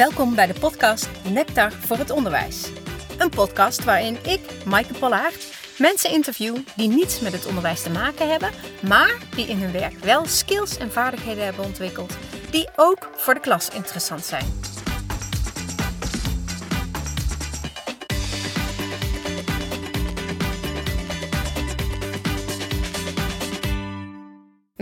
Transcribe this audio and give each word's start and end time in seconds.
Welkom 0.00 0.34
bij 0.34 0.46
de 0.46 0.60
podcast 0.60 1.08
Nectar 1.32 1.72
voor 1.72 1.96
het 1.96 2.10
Onderwijs. 2.10 2.70
Een 3.18 3.30
podcast 3.30 3.84
waarin 3.84 4.16
ik, 4.24 4.40
Maaike 4.64 4.94
Pollaert, 4.94 5.46
mensen 5.78 6.10
interview 6.10 6.56
die 6.76 6.88
niets 6.88 7.20
met 7.20 7.32
het 7.32 7.46
onderwijs 7.46 7.82
te 7.82 7.90
maken 7.90 8.30
hebben, 8.30 8.50
maar 8.88 9.18
die 9.34 9.46
in 9.46 9.58
hun 9.58 9.72
werk 9.72 9.98
wel 9.98 10.26
skills 10.26 10.76
en 10.76 10.92
vaardigheden 10.92 11.44
hebben 11.44 11.64
ontwikkeld 11.64 12.16
die 12.50 12.68
ook 12.76 13.10
voor 13.16 13.34
de 13.34 13.40
klas 13.40 13.68
interessant 13.68 14.24
zijn. 14.24 14.60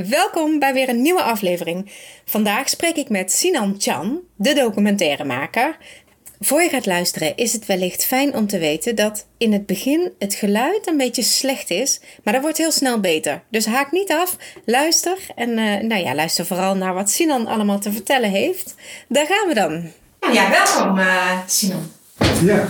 Welkom 0.08 0.58
bij 0.58 0.72
weer 0.72 0.88
een 0.88 1.02
nieuwe 1.02 1.22
aflevering. 1.22 1.90
Vandaag 2.24 2.68
spreek 2.68 2.96
ik 2.96 3.08
met 3.08 3.32
Sinan 3.32 3.74
Chan, 3.78 4.20
de 4.36 4.54
documentairemaker. 4.54 5.76
Voor 6.40 6.62
je 6.62 6.68
gaat 6.68 6.86
luisteren 6.86 7.36
is 7.36 7.52
het 7.52 7.66
wellicht 7.66 8.04
fijn 8.04 8.34
om 8.34 8.46
te 8.46 8.58
weten 8.58 8.96
dat 8.96 9.26
in 9.38 9.52
het 9.52 9.66
begin 9.66 10.12
het 10.18 10.34
geluid 10.34 10.86
een 10.86 10.96
beetje 10.96 11.22
slecht 11.22 11.70
is, 11.70 12.00
maar 12.24 12.32
dat 12.32 12.42
wordt 12.42 12.58
heel 12.58 12.72
snel 12.72 13.00
beter. 13.00 13.42
Dus 13.50 13.66
haak 13.66 13.92
niet 13.92 14.12
af, 14.12 14.36
luister 14.64 15.18
en 15.34 15.48
uh, 15.48 15.80
nou 15.80 16.02
ja, 16.02 16.14
luister 16.14 16.46
vooral 16.46 16.74
naar 16.74 16.94
wat 16.94 17.10
Sinan 17.10 17.46
allemaal 17.46 17.78
te 17.78 17.92
vertellen 17.92 18.30
heeft. 18.30 18.74
Daar 19.08 19.26
gaan 19.26 19.48
we 19.48 19.54
dan. 19.54 19.90
Ja, 20.32 20.50
welkom 20.50 20.98
uh, 20.98 21.38
Sinan. 21.46 21.90
Ja. 22.44 22.66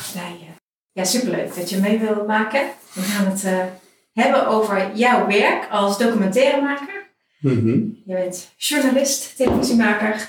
Ja, 0.93 1.05
superleuk 1.05 1.55
dat 1.57 1.71
je 1.71 1.77
mee 1.77 1.99
wilt 1.99 2.27
maken. 2.27 2.61
We 2.93 3.03
gaan 3.03 3.27
het 3.27 3.45
uh, 3.45 3.59
hebben 4.13 4.47
over 4.47 4.91
jouw 4.95 5.27
werk 5.27 5.67
als 5.71 5.99
documentairemaker. 5.99 7.08
Mm 7.41 8.03
Je 8.07 8.15
bent 8.15 8.49
journalist, 8.57 9.37
televisiemaker. 9.37 10.29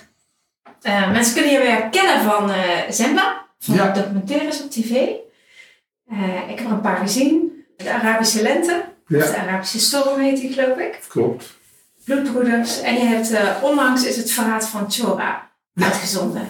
Uh, 0.83 1.11
mensen 1.11 1.33
kunnen 1.33 1.51
je 1.51 1.59
weer 1.59 1.89
kennen 1.89 2.21
van 2.23 2.49
uh, 2.49 2.55
Zembla, 2.89 3.45
van 3.59 3.75
Ja. 3.75 3.91
documentaires 3.91 4.61
op 4.63 4.71
tv. 4.71 4.91
Uh, 4.91 6.49
ik 6.49 6.57
heb 6.59 6.67
er 6.67 6.71
een 6.73 6.81
paar 6.81 6.97
gezien. 6.97 7.63
De 7.77 7.91
Arabische 7.91 8.41
Lente, 8.41 8.83
Ja, 9.07 9.17
de 9.17 9.37
Arabische 9.37 9.79
Storm 9.79 10.19
heet 10.19 10.37
die 10.41 10.53
geloof 10.53 10.77
ik. 10.77 10.99
klopt. 11.07 11.57
Bloedbroeders. 12.05 12.81
En 12.81 12.93
je 12.93 12.99
hebt, 13.05 13.33
onlangs 13.61 14.05
is 14.05 14.15
het 14.17 14.31
verraad 14.31 14.67
van 14.67 14.91
Chora 14.91 15.49
uitgezonden. 15.75 16.47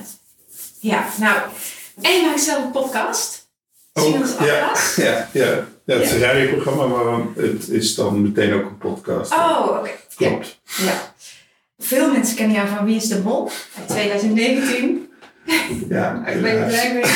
Ja, 0.80 1.06
nou. 1.20 1.40
En 2.02 2.12
je 2.12 2.26
maakt 2.26 2.42
zelf 2.42 2.64
een 2.64 2.72
podcast. 2.72 3.48
Ook, 3.94 4.26
ja, 4.40 4.46
ja, 4.96 5.28
ja. 5.34 5.68
ja, 5.86 5.96
het 5.96 6.02
is 6.04 6.12
een 6.12 6.20
radioprogramma, 6.20 6.86
maar 6.86 7.20
het 7.36 7.68
is 7.70 7.96
dan 7.96 8.22
meteen 8.22 8.54
ook 8.54 8.66
een 8.70 8.78
podcast. 8.78 9.32
Oh, 9.34 9.68
oké. 9.80 9.90
Klopt. 10.28 10.60
ja. 10.66 11.14
Veel 11.80 12.12
mensen 12.12 12.36
kennen 12.36 12.56
jou 12.56 12.68
van 12.68 12.86
Wie 12.86 12.96
is 12.96 13.08
de 13.08 13.20
Mol? 13.24 13.50
Uit 13.78 13.88
2019. 13.88 15.08
Ja, 15.90 16.26
Ik 16.28 16.42
ben 16.42 16.66
blij 16.68 16.94
mee. 16.94 17.04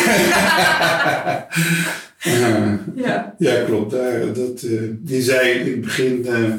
Ja. 2.95 3.35
ja, 3.37 3.63
klopt. 3.65 3.91
Daar, 3.91 4.33
dat, 4.33 4.61
eh, 4.61 4.71
die 4.89 5.21
zei 5.21 5.49
in 5.59 5.71
het 5.71 5.81
begin, 5.81 6.25
eh, 6.27 6.53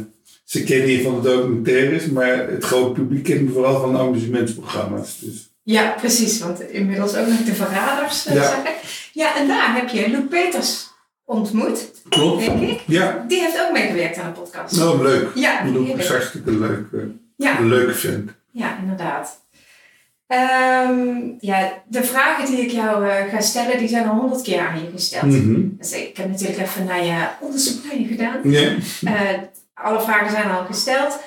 ze 0.45 0.65
kennen 0.65 0.89
je 0.89 1.03
van 1.03 1.23
de 1.23 1.29
documentaires, 1.29 2.07
maar 2.07 2.49
het 2.49 2.65
grote 2.65 3.01
publiek 3.01 3.25
kent 3.25 3.41
me 3.41 3.51
vooral 3.53 3.81
van 3.81 3.93
de 3.93 3.99
amusementsprogramma's. 3.99 5.19
Dus, 5.21 5.51
ja, 5.63 5.91
precies. 6.01 6.39
Want 6.39 6.61
inmiddels 6.71 7.17
ook 7.17 7.27
nog 7.27 7.45
de 7.45 7.55
verraders, 7.55 8.27
eh, 8.27 8.35
Ja. 8.35 8.43
zeg 8.49 8.59
ik. 8.59 9.09
Ja, 9.13 9.37
en 9.37 9.49
daar 9.49 9.75
heb 9.75 9.89
je 9.89 10.11
Lou 10.11 10.23
Peters 10.23 10.87
ontmoet, 11.25 11.93
klopt. 12.09 12.45
denk 12.45 12.61
ik. 12.61 12.81
Ja, 12.87 13.25
Die 13.29 13.41
heeft 13.41 13.61
ook 13.67 13.73
meegewerkt 13.73 14.19
aan 14.19 14.33
de 14.35 14.41
podcast. 14.41 14.77
nou 14.79 15.03
leuk. 15.03 15.29
Ja, 15.35 15.63
Die 15.65 15.87
is 15.87 15.93
heeft- 15.93 16.09
hartstikke 16.09 16.51
leuk. 16.59 16.87
eh, 16.93 17.01
ja, 17.37 17.59
Een 17.59 17.69
leuke 17.69 17.95
vent. 17.95 18.31
ja, 18.51 18.79
inderdaad. 18.83 19.43
Ehm, 20.27 21.17
ja, 21.39 21.83
de 21.89 22.05
vragen 22.05 22.47
die 22.47 22.61
ik 22.61 22.71
jou 22.71 23.09
eh, 23.09 23.29
ga 23.31 23.41
stellen, 23.41 23.79
die 23.79 23.89
zijn 23.89 24.09
al 24.09 24.17
honderd 24.17 24.43
keer 24.43 24.61
aan 24.61 24.81
je 24.81 24.91
gesteld. 24.93 25.25
Mhm. 25.25 25.61
Dus 25.79 25.93
ik 25.93 26.17
heb 26.17 26.29
natuurlijk 26.31 26.59
even 26.61 26.85
naar 26.85 27.05
je 27.05 27.27
onderzoek 27.41 27.85
naar 27.85 27.99
je 28.01 28.07
gedaan. 28.07 28.41
Ja. 28.51 28.71
Eh, 29.05 29.39
alle 29.75 30.01
vragen 30.01 30.31
zijn 30.31 30.51
al 30.51 30.65
gesteld. 30.65 31.19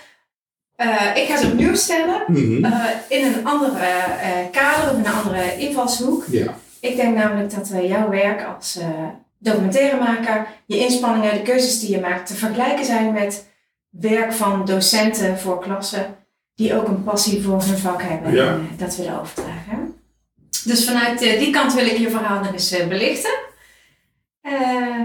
Ik 1.15 1.27
ga 1.27 1.37
ze 1.37 1.47
opnieuw 1.47 1.75
stellen. 1.75 2.21
Mhm. 2.27 2.65
in 3.09 3.25
een 3.25 3.45
andere 3.45 3.87
kader 4.51 4.91
of 4.91 4.97
een 4.97 5.07
andere 5.13 5.57
invalshoek. 5.57 6.23
ja. 6.31 6.55
Ik 6.79 6.95
denk 6.95 7.15
namelijk 7.15 7.55
dat 7.55 7.71
jouw 7.87 8.09
werk 8.09 8.45
als 8.55 8.79
eh 9.43 9.51
documentairemaker, 9.51 10.47
je 10.65 10.77
inspanningen, 10.77 11.33
de 11.33 11.41
keuzes 11.41 11.79
die 11.79 11.91
je 11.91 11.99
maakt, 11.99 12.27
te 12.27 12.33
vergelijken 12.35 12.85
zijn 12.85 13.13
met 13.13 13.47
werk 13.89 14.33
van 14.33 14.65
docenten 14.65 15.39
voor 15.39 15.59
klassen 15.59 16.15
die 16.55 16.75
ook 16.75 16.87
een 16.87 17.03
passie 17.03 17.41
voor 17.43 17.61
hun 17.61 17.77
vak 17.77 18.01
hebben 18.01 18.33
Ja. 18.33 18.45
en 18.47 18.69
eh, 18.71 18.79
dat 18.79 18.95
willen 18.95 19.19
overdragen. 19.19 19.95
Dus 20.63 20.85
vanuit 20.85 21.21
eh, 21.21 21.39
die 21.39 21.49
kant 21.51 21.73
wil 21.73 21.85
ik 21.85 21.97
je 21.97 22.09
verhaal 22.09 22.39
nog 22.43 22.51
eens 22.53 22.71
eh, 22.71 22.87
belichten. 22.87 23.31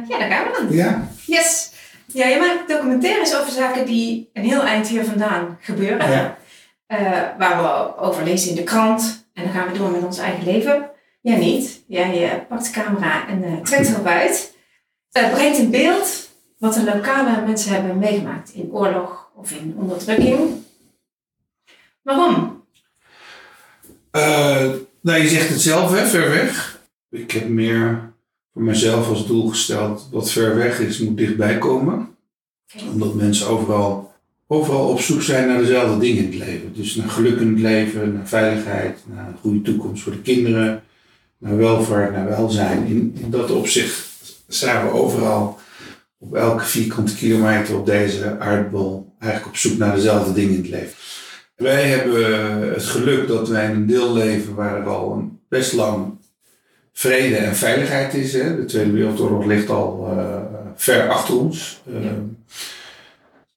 Ja, 0.09 0.19
daar 0.19 0.31
gaan 0.31 0.45
we 0.45 0.59
dan. 0.59 0.77
Ja. 0.77 1.09
Yes. 1.27 1.71
Ja, 2.07 2.27
je 2.27 2.39
maakt 2.39 2.69
documentaires 2.69 3.37
over 3.37 3.53
zaken 3.53 3.87
die 3.87 4.31
een 4.33 4.45
heel 4.45 4.63
eind 4.63 4.89
hier 4.89 5.05
vandaan 5.05 5.59
gebeuren. 5.61 6.11
Ja. 6.11 6.37
Waar 7.39 7.63
we 7.63 7.97
over 8.01 8.25
lezen 8.25 8.49
in 8.51 8.57
de 8.57 8.63
krant. 8.63 9.27
En 9.35 9.45
dan 9.45 9.53
gaan 9.53 9.73
we 9.73 9.79
door 9.79 9.91
met 9.91 10.05
ons 10.05 10.19
eigen 10.19 10.45
leven. 10.45 10.91
Ja, 11.23 11.37
niet. 11.37 11.83
Ja, 11.87 12.07
je 12.07 12.43
pakt 12.49 12.65
de 12.65 12.71
camera 12.81 13.29
en 13.29 13.43
eh, 13.45 13.61
trekt 13.61 13.89
erop 13.89 14.07
uit. 14.07 14.57
Eh, 15.11 15.33
brengt 15.33 15.59
in 15.59 15.71
beeld 15.71 16.31
wat 16.59 16.75
de 16.75 16.85
lokale 16.85 17.47
mensen 17.47 17.73
hebben 17.73 17.99
meegemaakt 17.99 18.53
in 18.55 18.73
oorlog 18.73 19.31
of 19.35 19.51
in 19.51 19.75
onderdrukking. 19.79 20.51
Waarom? 22.03 22.65
Eh, 24.11 24.71
nou, 25.01 25.23
je 25.23 25.29
zegt 25.29 25.49
het 25.49 25.61
zelf, 25.61 25.93
hè, 25.93 26.07
ver 26.07 26.31
weg. 26.31 26.81
Ik 27.11 27.31
heb 27.31 27.49
meer 27.49 28.13
voor 28.53 28.63
mezelf 28.63 29.09
als 29.09 29.27
doel 29.27 29.49
gesteld 29.49 30.09
wat 30.11 30.31
ver 30.31 30.57
weg 30.57 30.79
is, 30.79 30.99
moet 30.99 31.17
dichtbij 31.17 31.59
komen. 31.59 32.17
Omdat 32.93 33.15
mensen 33.15 33.49
overal, 33.49 34.13
overal 34.47 34.89
op 34.89 35.01
zoek 35.01 35.23
zijn 35.23 35.49
naar 35.49 35.59
dezelfde 35.59 35.99
dingen 35.99 36.25
in 36.25 36.31
het 36.31 36.49
leven. 36.49 36.75
Dus 36.75 36.95
naar 36.95 37.09
geluk 37.09 37.41
in 37.41 37.49
het 37.49 37.61
leven, 37.61 38.13
naar 38.13 38.29
veiligheid, 38.29 38.99
naar 39.07 39.29
een 39.29 39.39
goede 39.41 39.63
toekomst 39.63 40.03
voor 40.03 40.13
de 40.13 40.21
kinderen, 40.21 40.83
naar 41.43 41.57
welvaart, 41.57 42.13
naar 42.13 42.29
welzijn. 42.29 42.87
In, 42.87 43.17
in 43.21 43.31
dat 43.31 43.51
opzicht 43.51 44.09
zijn 44.49 44.87
we 44.87 44.93
overal 44.93 45.59
op 46.19 46.35
elke 46.35 46.65
vierkante 46.65 47.15
kilometer 47.15 47.77
op 47.77 47.87
deze 47.87 48.39
aardbol 48.39 49.15
eigenlijk 49.19 49.53
op 49.53 49.57
zoek 49.57 49.79
naar 49.79 49.95
dezelfde 49.95 50.33
dingen 50.33 50.55
in 50.55 50.61
het 50.61 50.71
leven. 50.71 50.95
Wij 51.57 51.89
hebben 51.89 52.73
het 52.73 52.85
geluk 52.85 53.29
dat 53.29 53.49
wij 53.49 53.65
in 53.65 53.71
een 53.71 53.87
deel 53.87 54.13
leven 54.13 54.55
waar 54.55 54.81
er 54.81 54.89
al 54.89 55.13
een 55.13 55.41
best 55.49 55.73
lang 55.73 56.19
vrede 56.93 57.37
en 57.37 57.57
veiligheid 57.57 58.15
is. 58.15 58.33
Hè. 58.33 58.57
De 58.57 58.65
Tweede 58.65 58.91
Wereldoorlog 58.91 59.45
ligt 59.45 59.71
al 59.71 60.09
eh, 60.11 60.41
ver 60.77 61.09
achter 61.09 61.39
ons. 61.39 61.81
Eh, 61.87 62.11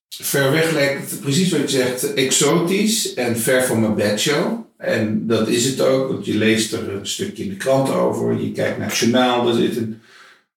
ver 0.09 0.51
weg 0.51 0.71
lijkt 0.71 1.11
het 1.11 1.19
precies 1.19 1.51
wat 1.51 1.71
je 1.71 1.77
zegt, 1.77 2.13
exotisch 2.13 3.13
en 3.13 3.37
ver 3.37 3.63
van 3.63 3.79
mijn 3.79 3.95
bedshow. 3.95 4.65
En 4.77 5.27
dat 5.27 5.47
is 5.47 5.65
het 5.65 5.81
ook, 5.81 6.07
want 6.07 6.25
je 6.25 6.37
leest 6.37 6.73
er 6.73 6.93
een 6.93 7.07
stukje 7.07 7.43
in 7.43 7.49
de 7.49 7.55
krant 7.55 7.89
over. 7.89 8.41
Je 8.41 8.51
kijkt 8.51 8.77
naar 8.77 8.87
het 8.87 8.97
journaal, 8.97 9.45
daar 9.45 9.53
zit 9.53 9.77
een 9.77 10.01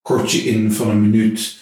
kortje 0.02 0.38
in 0.38 0.72
van 0.72 0.90
een 0.90 1.10
minuut. 1.10 1.56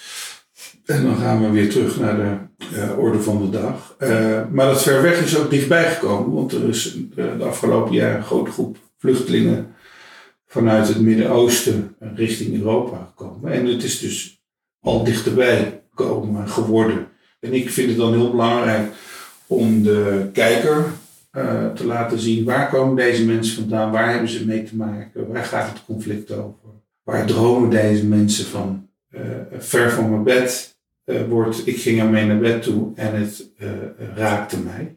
En 0.84 1.02
dan 1.02 1.16
gaan 1.16 1.42
we 1.42 1.50
weer 1.50 1.70
terug 1.70 2.00
naar 2.00 2.16
de 2.16 2.36
eh, 2.76 2.98
orde 2.98 3.20
van 3.20 3.42
de 3.42 3.58
dag. 3.58 3.94
Eh, 3.98 4.42
maar 4.50 4.66
dat 4.66 4.82
ver 4.82 5.02
weg 5.02 5.24
is 5.24 5.36
ook 5.38 5.50
dichtbij 5.50 5.90
gekomen, 5.90 6.32
want 6.32 6.52
er 6.52 6.68
is 6.68 6.96
eh, 7.16 7.38
de 7.38 7.44
afgelopen 7.44 7.92
jaar 7.92 8.16
een 8.16 8.24
grote 8.24 8.50
groep 8.50 8.76
vluchtelingen 8.98 9.74
vanuit 10.46 10.88
het 10.88 11.00
Midden-Oosten 11.00 11.96
richting 12.14 12.54
Europa 12.54 13.12
gekomen. 13.16 13.52
En 13.52 13.66
het 13.66 13.82
is 13.82 13.98
dus 13.98 14.40
al 14.80 15.04
dichterbij 15.04 15.82
gekomen 15.90 16.48
geworden. 16.48 17.08
En 17.40 17.52
ik 17.52 17.70
vind 17.70 17.88
het 17.88 17.98
dan 17.98 18.12
heel 18.12 18.30
belangrijk 18.30 18.92
om 19.46 19.82
de 19.82 20.28
kijker 20.32 20.84
eh, 21.36 21.66
te 21.74 21.86
laten 21.86 22.18
zien 22.18 22.44
waar 22.44 22.68
komen 22.68 22.96
deze 22.96 23.24
mensen 23.24 23.54
vandaan, 23.54 23.90
waar 23.90 24.10
hebben 24.10 24.28
ze 24.28 24.46
mee 24.46 24.62
te 24.62 24.76
maken, 24.76 25.32
waar 25.32 25.44
gaat 25.44 25.68
het 25.68 25.84
conflict 25.86 26.32
over, 26.32 26.70
waar 27.02 27.26
dromen 27.26 27.70
deze 27.70 28.06
mensen 28.06 28.46
van. 28.46 28.88
Eh, 29.10 29.20
ver 29.58 29.90
van 29.90 30.10
mijn 30.10 30.22
bed 30.22 30.76
eh, 31.04 31.16
wordt, 31.28 31.66
ik 31.66 31.76
ging 31.76 32.00
ermee 32.00 32.26
naar 32.26 32.38
bed 32.38 32.62
toe 32.62 32.92
en 32.94 33.14
het 33.14 33.50
raakte 34.14 34.58
mij. 34.58 34.96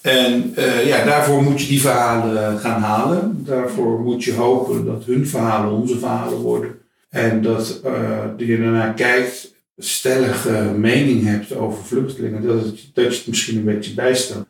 En 0.00 0.54
ja, 0.84 1.04
daarvoor 1.04 1.42
moet 1.42 1.60
je 1.60 1.68
die 1.68 1.80
verhalen 1.80 2.58
gaan 2.58 2.80
halen. 2.80 3.44
Daarvoor 3.44 4.00
moet 4.00 4.24
je 4.24 4.34
hopen 4.34 4.84
dat 4.84 5.04
hun 5.04 5.26
verhalen 5.26 5.72
onze 5.72 5.98
verhalen 5.98 6.38
worden. 6.38 6.78
En 7.08 7.42
dat 7.42 7.80
eh, 7.84 8.24
je 8.36 8.58
daarna 8.58 8.92
kijkt, 8.92 9.54
stellige 9.76 10.74
mening 10.76 11.24
hebt 11.24 11.56
over 11.56 11.84
vluchtelingen, 11.84 12.42
dat, 12.42 12.64
het, 12.64 12.90
dat 12.92 13.12
je 13.12 13.18
het 13.18 13.26
misschien 13.26 13.58
een 13.58 13.64
beetje 13.64 13.94
bijstelt. 13.94 14.46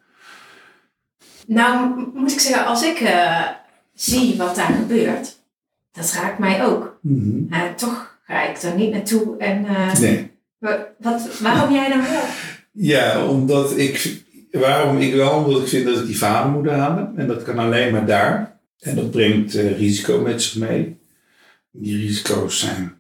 Nou, 1.49 2.05
moet 2.15 2.33
ik 2.33 2.41
zeggen, 2.41 2.67
als 2.67 2.83
ik 2.85 3.01
eh, 3.01 3.47
zie 3.95 4.37
wat 4.37 4.57
daar 4.57 4.73
gebeurt, 4.73 5.37
dat 5.93 6.13
raakt 6.13 6.39
mij 6.39 6.65
ook. 6.67 7.01
Eh, 7.51 7.63
toch 7.77 8.19
ga 8.27 8.43
ik 8.49 8.63
er 8.63 8.75
niet 8.75 8.93
naartoe. 8.93 9.37
En 9.39 9.65
eh, 9.67 9.95
Nee. 9.99 10.31
wa- 10.59 10.87
wat, 10.99 11.39
waarom 11.41 11.73
jij 11.75 11.89
dan 11.89 12.01
wel? 12.03 12.23
Ja, 12.73 13.25
omdat 13.27 13.79
ik, 13.79 14.23
waarom 14.51 14.99
ik 14.99 15.15
wel, 15.15 15.31
omdat 15.45 15.63
ik 15.63 15.69
vind 15.69 15.85
dat 15.87 15.99
ik 16.01 16.07
die 16.07 16.19
vader 16.19 16.51
moet 16.53 16.69
halen. 16.69 17.13
En 17.17 17.27
dat 17.27 17.43
kan 17.43 17.59
alleen 17.59 17.93
maar 17.93 18.07
daar. 18.07 18.59
En 18.79 18.95
dat 18.97 19.11
brengt 19.11 19.55
uh, 19.55 19.79
risico 19.79 20.21
met 20.21 20.43
zich 20.43 20.57
mee. 20.69 20.99
Die 21.71 21.97
risico's 21.97 22.59
zijn 22.61 22.93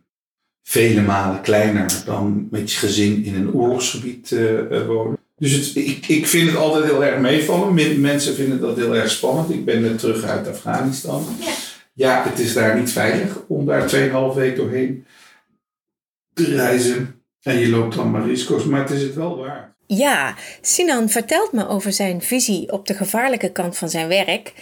vele 0.62 1.00
malen 1.02 1.40
kleiner 1.40 2.02
dan 2.04 2.48
met 2.50 2.72
je 2.72 2.78
gezin 2.78 3.24
in 3.24 3.34
een 3.34 3.52
oorlogsgebied 3.52 4.30
uh, 4.30 4.86
wonen. 4.86 5.18
Dus 5.38 5.52
het, 5.52 5.76
ik, 5.76 6.06
ik 6.08 6.26
vind 6.26 6.48
het 6.48 6.56
altijd 6.56 6.84
heel 6.84 7.04
erg 7.04 7.20
meevallen. 7.20 8.00
Mensen 8.00 8.34
vinden 8.34 8.60
dat 8.60 8.76
heel 8.76 8.96
erg 8.96 9.10
spannend. 9.10 9.50
Ik 9.50 9.64
ben 9.64 9.82
net 9.82 9.98
terug 9.98 10.24
uit 10.24 10.48
Afghanistan. 10.48 11.26
Ja. 11.40 11.52
ja, 11.92 12.24
het 12.28 12.38
is 12.38 12.52
daar 12.52 12.78
niet 12.78 12.92
veilig 12.92 13.42
om 13.48 13.66
daar 13.66 13.94
2,5 13.94 14.34
weken 14.34 14.56
doorheen 14.56 15.06
te 16.34 16.44
reizen. 16.44 17.22
En 17.42 17.58
je 17.58 17.68
loopt 17.68 17.94
dan 17.94 18.10
maar 18.10 18.26
risico's, 18.26 18.64
maar 18.64 18.80
het 18.80 18.90
is 18.90 19.02
het 19.02 19.14
wel 19.14 19.36
waard. 19.36 19.76
Ja, 19.86 20.34
Sinan 20.60 21.08
vertelt 21.08 21.52
me 21.52 21.68
over 21.68 21.92
zijn 21.92 22.22
visie 22.22 22.72
op 22.72 22.86
de 22.86 22.94
gevaarlijke 22.94 23.52
kant 23.52 23.76
van 23.76 23.88
zijn 23.88 24.08
werk. 24.08 24.52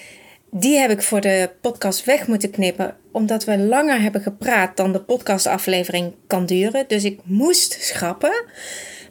Die 0.50 0.78
heb 0.78 0.90
ik 0.90 1.02
voor 1.02 1.20
de 1.20 1.50
podcast 1.60 2.04
weg 2.04 2.26
moeten 2.26 2.50
knippen, 2.50 2.96
omdat 3.12 3.44
we 3.44 3.58
langer 3.58 4.00
hebben 4.00 4.20
gepraat 4.20 4.76
dan 4.76 4.92
de 4.92 5.00
podcastaflevering 5.00 6.14
kan 6.26 6.46
duren. 6.46 6.84
Dus 6.88 7.04
ik 7.04 7.20
moest 7.24 7.76
schrappen. 7.80 8.44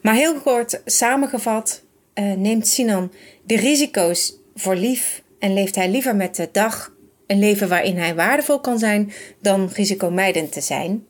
Maar 0.06 0.16
heel 0.16 0.40
kort 0.40 0.82
samengevat 0.86 1.84
uh, 2.16 2.34
neemt 2.34 2.68
Sinan 2.68 3.12
de 3.44 3.56
risico's 3.56 4.38
voor 4.56 4.76
lief 4.76 5.22
en 5.40 5.54
leeft 5.54 5.76
hij 5.76 5.90
liever 5.90 6.16
met 6.16 6.36
de 6.36 6.50
dag 6.52 6.92
een 7.28 7.40
leven 7.40 7.70
waarin 7.70 7.98
hij 7.98 8.16
waardevol 8.16 8.60
kan 8.60 8.80
zijn 8.80 9.12
dan 9.42 9.70
risicomijdend 9.74 10.52
te 10.52 10.62
zijn. 10.62 11.06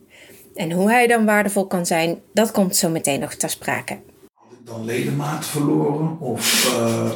En 0.54 0.72
hoe 0.72 0.90
hij 0.90 1.08
dan 1.08 1.26
waardevol 1.26 1.68
kan 1.68 1.86
zijn, 1.86 2.22
dat 2.34 2.52
komt 2.52 2.76
zo 2.76 2.90
meteen 2.90 3.20
nog 3.20 3.34
ter 3.34 3.50
sprake. 3.50 4.00
Had 4.34 4.52
ik 4.60 4.66
dan 4.66 4.86
ledematen 4.86 5.50
verloren? 5.50 6.20
Of, 6.20 6.74
uh... 6.80 7.12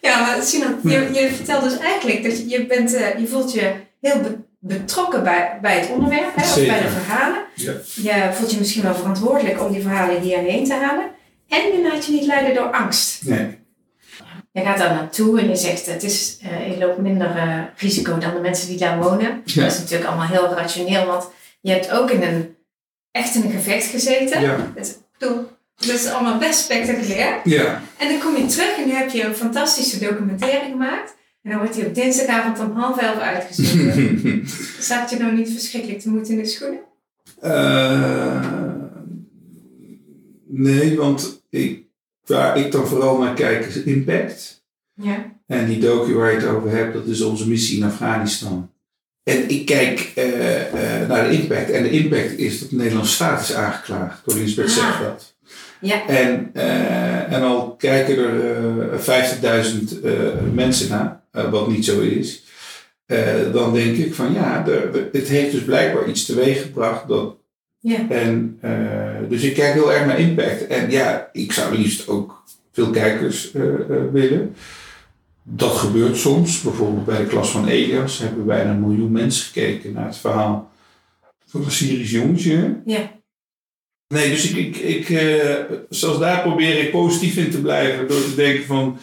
Ja, 0.00 0.20
maar 0.20 0.42
Sinan, 0.42 0.78
je, 0.82 1.08
je 1.12 1.30
vertelt 1.34 1.62
dus 1.62 1.78
eigenlijk 1.78 2.22
dat 2.22 2.38
je, 2.38 2.48
je, 2.48 2.66
bent, 2.66 2.94
uh, 2.94 3.18
je 3.18 3.26
voelt 3.26 3.52
je 3.52 3.74
heel 4.00 4.41
betrokken 4.64 5.22
bij, 5.22 5.58
bij 5.62 5.78
het 5.78 5.90
onderwerp, 5.90 6.34
hè, 6.34 6.42
of 6.42 6.54
bij 6.54 6.82
de 6.82 6.88
verhalen. 6.88 7.44
Ja. 7.54 7.72
Je 7.94 8.32
voelt 8.32 8.50
je 8.50 8.58
misschien 8.58 8.82
wel 8.82 8.94
verantwoordelijk 8.94 9.60
om 9.62 9.72
die 9.72 9.82
verhalen 9.82 10.20
hierheen 10.20 10.64
te 10.64 10.74
halen. 10.74 11.10
En 11.48 11.60
je 11.60 11.88
laat 11.90 12.06
je 12.06 12.12
niet 12.12 12.26
leiden 12.26 12.54
door 12.54 12.70
angst. 12.70 13.24
Nee. 13.24 13.60
Je 14.52 14.60
gaat 14.60 14.78
daar 14.78 14.94
naartoe 14.94 15.40
en 15.40 15.48
je 15.48 15.56
zegt, 15.56 15.86
het 15.86 16.02
is, 16.02 16.38
uh, 16.42 16.70
je 16.70 16.78
loopt 16.78 16.98
minder 16.98 17.36
uh, 17.36 17.60
risico 17.76 18.18
dan 18.18 18.34
de 18.34 18.40
mensen 18.40 18.68
die 18.68 18.78
daar 18.78 18.98
wonen. 18.98 19.42
Ja. 19.44 19.62
Dat 19.62 19.72
is 19.72 19.78
natuurlijk 19.78 20.10
allemaal 20.10 20.26
heel 20.26 20.54
rationeel, 20.54 21.06
want 21.06 21.28
je 21.60 21.70
hebt 21.70 21.90
ook 21.90 22.10
in 22.10 22.22
een, 22.22 22.56
echt 23.10 23.34
in 23.34 23.42
een 23.42 23.50
gevecht 23.50 23.86
gezeten. 23.86 24.40
Ja. 24.40 24.72
Dat 25.76 25.94
is 25.94 26.06
allemaal 26.06 26.38
best 26.38 26.60
spectaculair. 26.60 27.40
Ja. 27.44 27.82
En 27.98 28.08
dan 28.08 28.18
kom 28.18 28.36
je 28.36 28.46
terug 28.46 28.76
en 28.76 28.86
nu 28.86 28.92
heb 28.92 29.10
je 29.10 29.24
een 29.24 29.34
fantastische 29.34 29.98
documentaire 29.98 30.64
gemaakt. 30.70 31.14
En 31.42 31.50
dan 31.50 31.58
wordt 31.58 31.76
hij 31.76 31.86
op 31.86 31.94
dinsdagavond 31.94 32.60
om 32.60 32.76
half 32.76 32.98
elf 32.98 33.18
uitgezonden. 33.18 34.48
Zat 34.80 35.10
je 35.10 35.16
nou 35.16 35.36
niet 35.36 35.50
verschrikkelijk 35.50 36.00
te 36.00 36.08
moeten 36.08 36.32
in 36.32 36.42
de 36.42 36.48
schoenen? 36.48 36.80
Uh, 37.44 38.44
nee, 40.46 40.96
want 40.96 41.42
ik, 41.50 41.84
waar 42.24 42.58
ik 42.58 42.72
dan 42.72 42.86
vooral 42.86 43.18
naar 43.18 43.34
kijk 43.34 43.66
is 43.66 43.82
impact. 43.82 44.64
Ja. 44.94 45.32
En 45.46 45.66
die 45.66 45.78
docu 45.78 46.14
waar 46.14 46.30
je 46.30 46.36
het 46.36 46.46
over 46.46 46.70
hebt, 46.70 46.92
dat 46.92 47.06
is 47.06 47.22
onze 47.22 47.48
missie 47.48 47.78
in 47.78 47.84
Afghanistan. 47.84 48.70
En 49.22 49.48
ik 49.48 49.66
kijk 49.66 50.12
uh, 50.18 50.24
uh, 50.26 51.08
naar 51.08 51.28
de 51.28 51.36
impact. 51.36 51.70
En 51.70 51.82
de 51.82 51.90
impact 51.90 52.38
is 52.38 52.60
dat 52.60 52.70
de 52.70 52.76
Nederlandse 52.76 53.14
staat 53.14 53.40
is 53.40 53.54
aangeklaagd 53.54 54.24
door 54.24 54.34
Lisbeth 54.34 54.66
ah. 54.66 54.72
Zegveld. 54.72 55.36
Ja. 55.80 56.06
En, 56.06 56.50
uh, 56.54 57.32
en 57.32 57.42
al 57.42 57.76
kijken 57.76 58.18
er 58.18 59.00
50.000 59.92 60.52
mensen 60.52 60.88
naar. 60.88 61.21
Eh, 61.32 61.50
wat 61.50 61.68
niet 61.68 61.84
zo 61.84 62.00
is, 62.00 62.42
uh, 63.06 63.52
dan 63.52 63.74
denk 63.74 63.96
ik 63.96 64.14
van 64.14 64.32
ja, 64.32 64.62
de, 64.62 65.08
het 65.12 65.28
heeft 65.28 65.52
dus 65.52 65.64
blijkbaar 65.64 66.08
iets 66.08 66.24
teweeg 66.24 66.62
gebracht. 66.62 67.08
Dat, 67.08 67.36
ja. 67.78 68.08
en, 68.08 68.58
uh, 68.64 69.28
dus 69.28 69.42
ik 69.42 69.54
kijk 69.54 69.72
heel 69.72 69.92
erg 69.92 70.06
naar 70.06 70.20
impact. 70.20 70.66
En 70.66 70.90
ja, 70.90 71.28
ik 71.32 71.52
zou 71.52 71.76
liefst 71.76 72.08
ook 72.08 72.44
veel 72.72 72.90
kijkers 72.90 73.52
willen. 74.12 74.54
Dat 75.42 75.70
gebeurt 75.70 76.16
soms. 76.16 76.62
Bijvoorbeeld 76.62 77.04
bij 77.04 77.18
de 77.18 77.26
klas 77.26 77.50
van 77.50 77.66
Elias 77.66 78.18
hebben 78.18 78.46
bijna 78.46 78.70
een 78.70 78.80
miljoen 78.80 79.12
mensen 79.12 79.44
gekeken 79.44 79.92
naar 79.92 80.06
het 80.06 80.16
verhaal 80.16 80.70
van 81.46 81.64
een 81.64 81.70
Syrisch 81.70 82.10
jongetje. 82.10 82.80
Ja. 82.84 83.20
Nee, 84.08 84.30
dus 84.30 84.50
ik, 84.50 84.76
ik, 84.76 85.08
ik 85.08 85.18
zelfs 85.88 86.18
daar 86.18 86.42
probeer 86.42 86.78
ik 86.78 86.90
positief 86.90 87.36
in 87.36 87.50
te 87.50 87.60
blijven 87.60 88.08
door 88.08 88.22
te 88.22 88.34
denken 88.34 88.64
van 88.64 88.98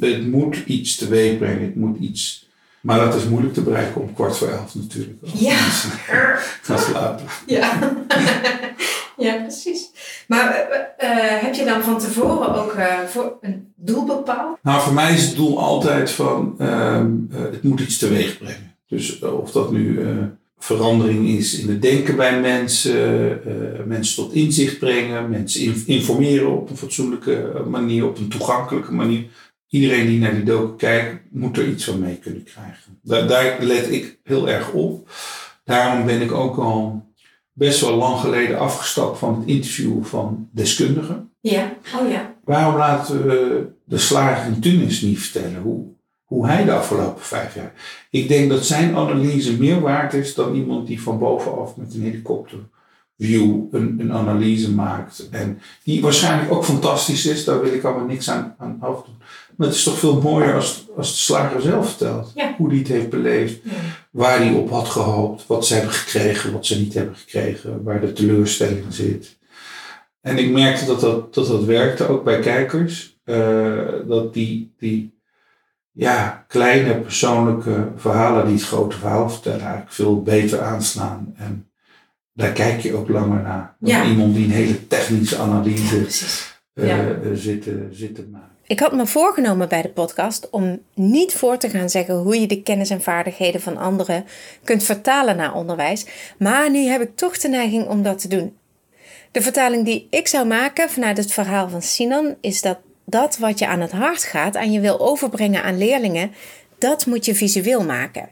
het, 0.00 0.26
moet 0.26 0.56
iets 0.66 0.96
teweeg 0.96 1.38
brengen. 1.38 1.62
Het 1.62 1.76
moet 1.76 1.98
iets. 1.98 2.50
Maar 2.80 2.98
dat 2.98 3.14
is 3.14 3.24
moeilijk 3.24 3.54
te 3.54 3.62
bereiken 3.62 4.00
om 4.00 4.14
kwart 4.14 4.36
voor 4.36 4.48
elf 4.48 4.74
natuurlijk. 4.74 5.18
Ja. 5.22 5.56
Gaan 6.62 6.78
slapen. 6.78 7.24
Ja. 7.46 7.78
ja, 9.16 9.34
precies. 9.34 9.90
Maar 10.26 10.46
uh, 10.98 11.08
heb 11.42 11.54
je 11.54 11.64
dan 11.64 11.82
van 11.82 11.98
tevoren 11.98 12.54
ook 12.54 12.74
uh, 12.74 13.00
voor 13.00 13.38
een 13.40 13.72
doel 13.76 14.04
bepaald? 14.04 14.58
Nou, 14.62 14.82
voor 14.82 14.94
mij 14.94 15.14
is 15.14 15.26
het 15.26 15.36
doel 15.36 15.58
altijd 15.58 16.10
van 16.10 16.54
uh, 16.58 17.04
het 17.30 17.62
moet 17.62 17.80
iets 17.80 17.98
teweeg 17.98 18.38
brengen. 18.38 18.76
Dus 18.88 19.22
of 19.22 19.50
dat 19.50 19.72
nu 19.72 20.00
verandering 20.62 21.28
is 21.28 21.58
in 21.58 21.68
het 21.68 21.82
denken 21.82 22.16
bij 22.16 22.40
mensen, 22.40 23.40
mensen 23.86 24.24
tot 24.24 24.32
inzicht 24.32 24.78
brengen, 24.78 25.30
mensen 25.30 25.86
informeren 25.86 26.52
op 26.52 26.70
een 26.70 26.76
fatsoenlijke 26.76 27.62
manier, 27.68 28.06
op 28.06 28.18
een 28.18 28.28
toegankelijke 28.28 28.92
manier. 28.92 29.24
Iedereen 29.68 30.06
die 30.06 30.18
naar 30.18 30.34
die 30.34 30.44
docu 30.44 30.76
kijkt, 30.76 31.22
moet 31.30 31.58
er 31.58 31.68
iets 31.68 31.84
van 31.84 31.98
mee 31.98 32.16
kunnen 32.16 32.44
krijgen. 32.44 32.98
Daar, 33.02 33.26
daar 33.26 33.56
let 33.60 33.92
ik 33.92 34.18
heel 34.24 34.48
erg 34.48 34.72
op. 34.72 35.10
Daarom 35.64 36.06
ben 36.06 36.20
ik 36.20 36.32
ook 36.32 36.56
al 36.56 37.06
best 37.52 37.80
wel 37.80 37.96
lang 37.96 38.20
geleden 38.20 38.58
afgestapt 38.58 39.18
van 39.18 39.38
het 39.38 39.48
interview 39.48 40.04
van 40.04 40.48
deskundigen. 40.52 41.30
Ja, 41.40 41.76
oh 42.00 42.10
ja. 42.10 42.34
Waarom 42.44 42.76
laten 42.76 43.26
we 43.26 43.66
de 43.84 43.98
slager 43.98 44.52
in 44.52 44.60
Tunis 44.60 45.00
niet 45.00 45.18
vertellen 45.18 45.60
hoe, 45.60 45.84
hoe 46.32 46.46
hij 46.46 46.64
de 46.64 46.72
afgelopen 46.72 47.22
vijf 47.22 47.54
jaar. 47.54 47.72
Ik 48.10 48.28
denk 48.28 48.50
dat 48.50 48.66
zijn 48.66 48.96
analyse 48.96 49.58
meer 49.58 49.80
waard 49.80 50.14
is 50.14 50.34
dan 50.34 50.54
iemand 50.54 50.86
die 50.86 51.02
van 51.02 51.18
bovenaf 51.18 51.76
met 51.76 51.94
een 51.94 52.02
helikopter 52.02 52.58
view 53.18 53.62
een, 53.70 53.96
een 53.98 54.12
analyse 54.12 54.72
maakt. 54.72 55.28
En 55.30 55.60
die 55.84 56.02
waarschijnlijk 56.02 56.52
ook 56.52 56.64
fantastisch 56.64 57.26
is, 57.26 57.44
daar 57.44 57.60
wil 57.62 57.72
ik 57.72 57.84
allemaal 57.84 58.06
niks 58.06 58.30
aan, 58.30 58.54
aan 58.58 58.76
afdoen. 58.80 59.14
Maar 59.56 59.66
het 59.66 59.76
is 59.76 59.82
toch 59.82 59.98
veel 59.98 60.20
mooier 60.20 60.54
als, 60.54 60.88
als 60.96 61.10
de 61.10 61.16
slager 61.16 61.60
zelf 61.60 61.88
vertelt. 61.88 62.32
Hoe 62.56 62.68
hij 62.68 62.78
het 62.78 62.88
heeft 62.88 63.10
beleefd. 63.10 63.60
Waar 64.10 64.38
hij 64.38 64.52
op 64.52 64.70
had 64.70 64.88
gehoopt. 64.88 65.46
Wat 65.46 65.66
ze 65.66 65.74
hebben 65.74 65.92
gekregen, 65.92 66.52
wat 66.52 66.66
ze 66.66 66.78
niet 66.78 66.94
hebben 66.94 67.16
gekregen. 67.16 67.82
Waar 67.82 68.00
de 68.00 68.12
teleurstelling 68.12 68.84
zit. 68.88 69.38
En 70.20 70.38
ik 70.38 70.50
merkte 70.50 70.84
dat 70.84 71.00
dat, 71.00 71.34
dat, 71.34 71.46
dat 71.46 71.64
werkte, 71.64 72.08
ook 72.08 72.24
bij 72.24 72.40
kijkers. 72.40 73.20
Uh, 73.24 73.88
dat 74.06 74.34
die, 74.34 74.74
die 74.78 75.20
ja, 75.92 76.44
kleine 76.48 76.94
persoonlijke 76.94 77.88
verhalen 77.96 78.46
die 78.46 78.54
het 78.54 78.64
grote 78.64 78.96
verhaal 78.96 79.30
vertellen 79.30 79.60
eigenlijk 79.60 79.92
veel 79.92 80.22
beter 80.22 80.60
aanslaan. 80.60 81.34
En 81.36 81.70
daar 82.32 82.52
kijk 82.52 82.80
je 82.80 82.94
ook 82.94 83.08
langer 83.08 83.42
naar. 83.42 83.76
Dan 83.78 84.08
iemand 84.08 84.34
die 84.34 84.44
een 84.44 84.50
hele 84.50 84.86
technische 84.86 85.38
analyse 85.38 86.06
uh, 86.74 86.98
zit, 87.32 87.70
zit 87.90 88.14
te 88.14 88.26
maken. 88.30 88.50
Ik 88.66 88.80
had 88.80 88.92
me 88.92 89.06
voorgenomen 89.06 89.68
bij 89.68 89.82
de 89.82 89.88
podcast 89.88 90.50
om 90.50 90.80
niet 90.94 91.32
voor 91.32 91.58
te 91.58 91.70
gaan 91.70 91.90
zeggen 91.90 92.14
hoe 92.14 92.40
je 92.40 92.46
de 92.46 92.62
kennis 92.62 92.90
en 92.90 93.02
vaardigheden 93.02 93.60
van 93.60 93.76
anderen 93.76 94.24
kunt 94.64 94.82
vertalen 94.82 95.36
naar 95.36 95.54
onderwijs, 95.54 96.06
maar 96.38 96.70
nu 96.70 96.78
heb 96.78 97.00
ik 97.00 97.16
toch 97.16 97.38
de 97.38 97.48
neiging 97.48 97.86
om 97.86 98.02
dat 98.02 98.18
te 98.18 98.28
doen. 98.28 98.56
De 99.30 99.42
vertaling 99.42 99.84
die 99.84 100.06
ik 100.10 100.28
zou 100.28 100.46
maken 100.46 100.90
vanuit 100.90 101.16
het 101.16 101.32
verhaal 101.32 101.68
van 101.68 101.82
Sinan 101.82 102.34
is 102.40 102.60
dat 102.60 102.78
dat 103.04 103.38
wat 103.38 103.58
je 103.58 103.66
aan 103.66 103.80
het 103.80 103.92
hart 103.92 104.22
gaat 104.22 104.54
en 104.54 104.72
je 104.72 104.80
wil 104.80 105.00
overbrengen 105.00 105.62
aan 105.62 105.78
leerlingen, 105.78 106.32
dat 106.78 107.06
moet 107.06 107.24
je 107.24 107.34
visueel 107.34 107.84
maken. 107.84 108.28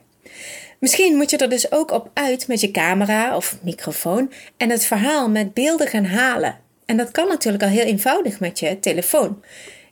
Misschien 0.78 1.16
moet 1.16 1.30
je 1.30 1.36
er 1.36 1.48
dus 1.48 1.72
ook 1.72 1.90
op 1.90 2.10
uit 2.14 2.48
met 2.48 2.60
je 2.60 2.70
camera 2.70 3.36
of 3.36 3.58
microfoon 3.62 4.32
en 4.56 4.70
het 4.70 4.84
verhaal 4.84 5.30
met 5.30 5.54
beelden 5.54 5.86
gaan 5.86 6.04
halen. 6.04 6.58
En 6.86 6.96
dat 6.96 7.10
kan 7.10 7.28
natuurlijk 7.28 7.62
al 7.62 7.68
heel 7.68 7.84
eenvoudig 7.84 8.40
met 8.40 8.58
je 8.58 8.78
telefoon. 8.78 9.42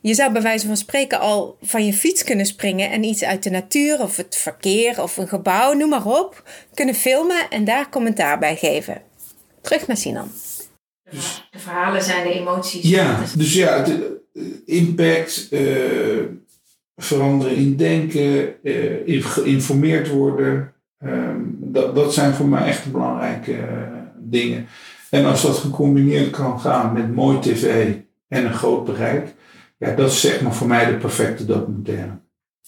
Je 0.00 0.14
zou 0.14 0.32
bij 0.32 0.42
wijze 0.42 0.66
van 0.66 0.76
spreken 0.76 1.20
al 1.20 1.56
van 1.62 1.86
je 1.86 1.92
fiets 1.92 2.24
kunnen 2.24 2.46
springen 2.46 2.90
en 2.90 3.04
iets 3.04 3.24
uit 3.24 3.42
de 3.42 3.50
natuur 3.50 4.00
of 4.00 4.16
het 4.16 4.36
verkeer 4.36 5.02
of 5.02 5.16
een 5.16 5.28
gebouw, 5.28 5.72
noem 5.72 5.88
maar 5.88 6.06
op, 6.06 6.42
kunnen 6.74 6.94
filmen 6.94 7.50
en 7.50 7.64
daar 7.64 7.88
commentaar 7.88 8.38
bij 8.38 8.56
geven. 8.56 9.02
Terug 9.60 9.86
naar 9.86 9.96
Sinan. 9.96 10.32
Dus, 11.10 11.48
de 11.50 11.58
verhalen 11.58 12.02
zijn 12.02 12.26
de 12.26 12.32
emoties. 12.32 12.88
Ja, 12.88 13.24
dus 13.36 13.54
ja, 13.54 13.82
de 13.82 14.17
impact, 14.64 15.48
uh, 15.50 15.60
veranderen 16.96 17.56
in 17.56 17.76
denken, 17.76 18.54
uh, 18.62 19.24
geïnformeerd 19.24 20.08
worden, 20.08 20.72
uh, 21.04 21.34
dat, 21.48 21.94
dat 21.94 22.14
zijn 22.14 22.34
voor 22.34 22.48
mij 22.48 22.66
echt 22.66 22.92
belangrijke 22.92 23.56
dingen. 24.18 24.66
En 25.10 25.24
als 25.24 25.42
dat 25.42 25.56
gecombineerd 25.56 26.30
kan 26.30 26.60
gaan 26.60 26.92
met 26.92 27.14
mooi 27.14 27.38
tv 27.38 27.94
en 28.28 28.44
een 28.44 28.54
groot 28.54 28.84
bereik, 28.84 29.34
ja, 29.78 29.94
dat 29.94 30.10
is 30.10 30.20
zeg 30.20 30.40
maar 30.40 30.54
voor 30.54 30.66
mij 30.66 30.86
de 30.86 30.96
perfecte 30.96 31.44
documentaire. 31.44 32.18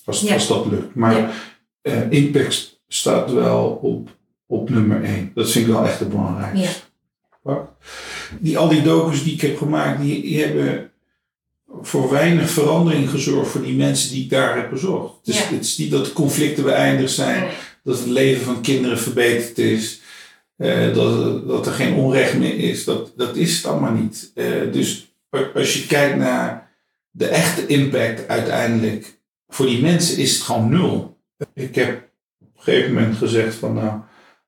Als, 0.04 0.32
als 0.32 0.48
dat 0.48 0.66
lukt. 0.66 0.94
Maar 0.94 1.34
eh, 1.82 2.10
impact 2.10 2.80
staat 2.88 3.32
wel 3.32 3.78
op, 3.82 4.16
op 4.46 4.70
nummer 4.70 5.04
één. 5.04 5.30
Dat 5.34 5.50
vind 5.50 5.66
ik 5.66 5.72
wel 5.72 5.84
echt 5.84 5.98
het 5.98 6.08
belangrijkste. 6.08 6.80
Ja. 7.44 7.68
Die, 8.38 8.58
al 8.58 8.68
die 8.68 8.82
docus 8.82 9.24
die 9.24 9.32
ik 9.32 9.40
heb 9.40 9.56
gemaakt, 9.56 10.00
die, 10.00 10.22
die, 10.22 10.44
hebben 10.44 10.89
voor 11.82 12.10
weinig 12.10 12.50
verandering 12.50 13.10
gezorgd 13.10 13.50
voor 13.50 13.62
die 13.62 13.76
mensen 13.76 14.10
die 14.10 14.24
ik 14.24 14.30
daar 14.30 14.56
heb 14.56 14.70
bezorgd. 14.70 15.14
Het 15.18 15.34
is, 15.34 15.38
het 15.44 15.64
is 15.64 15.78
niet 15.78 15.90
dat 15.90 16.04
de 16.04 16.12
conflicten 16.12 16.64
beëindigd 16.64 17.12
zijn, 17.12 17.48
dat 17.84 17.98
het 17.98 18.06
leven 18.06 18.44
van 18.44 18.62
kinderen 18.62 18.98
verbeterd 18.98 19.58
is, 19.58 20.00
uh, 20.56 20.94
dat, 20.94 21.48
dat 21.48 21.66
er 21.66 21.72
geen 21.72 21.94
onrecht 21.94 22.38
meer 22.38 22.58
is. 22.58 22.84
Dat, 22.84 23.12
dat 23.16 23.36
is 23.36 23.56
het 23.56 23.66
allemaal 23.66 23.92
niet. 23.92 24.30
Uh, 24.34 24.72
dus 24.72 25.14
als 25.54 25.74
je 25.74 25.86
kijkt 25.86 26.16
naar 26.16 26.70
de 27.10 27.26
echte 27.26 27.66
impact 27.66 28.28
uiteindelijk 28.28 29.18
voor 29.48 29.66
die 29.66 29.80
mensen 29.80 30.18
is 30.18 30.34
het 30.34 30.42
gewoon 30.42 30.68
nul. 30.68 31.18
Ik 31.54 31.74
heb 31.74 32.10
op 32.40 32.56
een 32.56 32.62
gegeven 32.62 32.94
moment 32.94 33.16
gezegd 33.16 33.54
van 33.54 33.74
nou, 33.74 34.00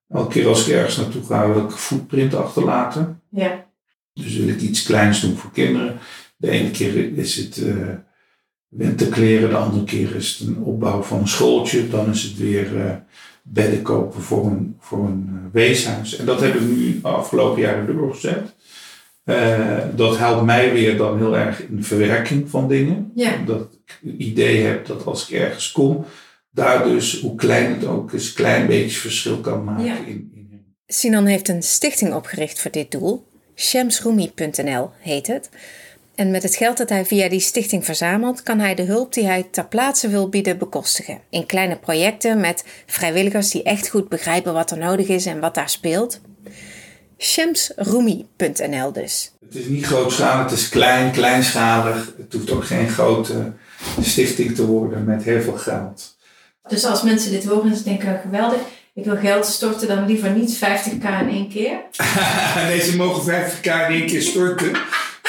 elke 0.09 0.33
keer 0.33 0.47
als 0.49 0.67
ik 0.67 0.75
ergens 0.75 0.97
naartoe 0.97 1.25
ga 1.25 1.53
wil 1.53 1.65
ik 1.65 1.71
een 1.71 1.77
footprint 1.77 2.35
achterlaten. 2.35 3.23
Ja. 3.31 3.67
Dus 4.15 4.37
wil 4.37 4.49
ik 4.49 4.61
iets 4.61 4.83
kleins 4.83 5.21
doen 5.21 5.37
voor 5.37 5.51
kinderen. 5.51 5.99
De 6.43 6.51
ene 6.51 6.71
keer 6.71 7.19
is 7.19 7.37
het 7.37 7.57
uh, 7.57 7.89
winterkleren, 8.69 9.49
de 9.49 9.57
andere 9.57 9.85
keer 9.85 10.17
is 10.17 10.39
het 10.39 10.49
een 10.49 10.63
opbouw 10.63 11.03
van 11.03 11.19
een 11.19 11.29
schooltje. 11.29 11.89
Dan 11.89 12.11
is 12.11 12.23
het 12.23 12.39
weer 12.39 12.73
uh, 12.77 12.95
bedden 13.43 13.83
kopen 13.83 14.23
voor 14.23 14.47
een, 14.47 14.77
voor 14.81 15.07
een 15.07 15.29
uh, 15.33 15.53
weeshuis. 15.53 16.17
En 16.17 16.27
dat 16.27 16.41
heb 16.41 16.55
ik 16.55 16.61
nu 16.61 17.01
de 17.01 17.09
afgelopen 17.09 17.63
jaren 17.63 17.97
doorgezet. 17.97 18.55
Uh, 19.25 19.79
dat 19.97 20.19
helpt 20.19 20.45
mij 20.45 20.73
weer 20.73 20.97
dan 20.97 21.19
heel 21.19 21.37
erg 21.37 21.63
in 21.63 21.77
de 21.77 21.83
verwerking 21.83 22.51
van 22.51 22.69
dingen. 22.69 23.13
Ja. 23.15 23.37
Dat 23.47 23.73
ik 23.73 23.99
het 24.03 24.21
idee 24.21 24.63
heb 24.63 24.87
dat 24.87 25.07
als 25.07 25.29
ik 25.29 25.39
ergens 25.39 25.73
kom, 25.73 26.05
daar 26.51 26.85
dus, 26.85 27.21
hoe 27.21 27.35
klein 27.35 27.73
het 27.73 27.85
ook 27.85 28.13
is, 28.13 28.29
een 28.29 28.35
klein 28.35 28.67
beetje 28.67 28.99
verschil 28.99 29.37
kan 29.41 29.65
maken. 29.65 29.85
Ja. 29.85 29.97
In, 29.97 30.31
in... 30.35 30.75
Sinan 30.87 31.27
heeft 31.27 31.49
een 31.49 31.63
stichting 31.63 32.15
opgericht 32.15 32.61
voor 32.61 32.71
dit 32.71 32.91
doel. 32.91 33.27
Shemsroemi.nl 33.55 34.91
heet 34.99 35.27
het. 35.27 35.51
En 36.15 36.31
met 36.31 36.43
het 36.43 36.57
geld 36.57 36.77
dat 36.77 36.89
hij 36.89 37.05
via 37.05 37.29
die 37.29 37.41
stichting 37.41 37.85
verzamelt, 37.85 38.43
kan 38.43 38.59
hij 38.59 38.75
de 38.75 38.83
hulp 38.83 39.13
die 39.13 39.25
hij 39.25 39.49
ter 39.51 39.67
plaatse 39.67 40.09
wil 40.09 40.29
bieden 40.29 40.59
bekostigen. 40.59 41.21
In 41.31 41.47
kleine 41.47 41.77
projecten 41.77 42.41
met 42.41 42.65
vrijwilligers 42.87 43.51
die 43.51 43.63
echt 43.63 43.89
goed 43.89 44.09
begrijpen 44.09 44.53
wat 44.53 44.71
er 44.71 44.79
nodig 44.79 45.09
is 45.09 45.27
en 45.27 45.41
wat 45.41 45.55
daar 45.55 45.69
speelt. 45.69 46.21
Shemsroemi.nl 47.19 48.93
dus. 48.93 49.33
Het 49.47 49.55
is 49.55 49.67
niet 49.67 49.87
grootschalig, 49.87 50.51
het 50.51 50.59
is 50.59 50.69
klein, 50.69 51.13
kleinschalig. 51.13 52.13
Het 52.17 52.33
hoeft 52.33 52.51
ook 52.51 52.65
geen 52.65 52.89
grote 52.89 53.53
stichting 54.01 54.55
te 54.55 54.67
worden 54.67 55.05
met 55.05 55.23
heel 55.23 55.41
veel 55.41 55.57
geld. 55.57 56.17
Dus 56.69 56.85
als 56.85 57.03
mensen 57.03 57.31
dit 57.31 57.45
horen 57.45 57.71
en 57.71 57.77
ze 57.77 57.83
denken 57.83 58.21
geweldig, 58.23 58.61
ik 58.95 59.05
wil 59.05 59.17
geld 59.17 59.47
storten, 59.47 59.89
dan 59.89 60.07
liever 60.07 60.31
niet 60.31 60.57
50k 60.57 61.05
in 61.21 61.29
één 61.29 61.49
keer? 61.49 61.81
nee, 62.67 62.81
ze 62.81 62.97
mogen 62.97 63.33
50k 63.33 63.65
in 63.65 63.95
één 63.95 64.07
keer 64.07 64.23
storten. 64.23 64.73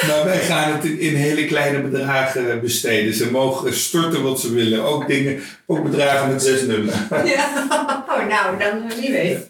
Maar 0.08 0.26
wij 0.26 0.40
gaan 0.40 0.74
het 0.74 0.84
in, 0.84 1.16
hele 1.16 1.46
kleine 1.46 1.82
bedragen 1.82 2.62
besteden. 2.62 3.14
Ze 3.14 3.32
mogen 3.32 3.74
storten 3.74 4.24
wat 4.24 4.40
ze 4.40 4.54
willen. 4.54 4.84
Ook 4.84 5.08
dingen, 5.08 5.42
ook 5.66 5.84
bedragen 5.84 6.32
met 6.32 6.42
zes 6.42 6.62
nullen. 6.62 6.94
Ja, 7.26 7.46
oh, 8.10 8.28
nou, 8.28 8.58
dan 8.58 8.92
wie 9.00 9.12
weet. 9.12 9.50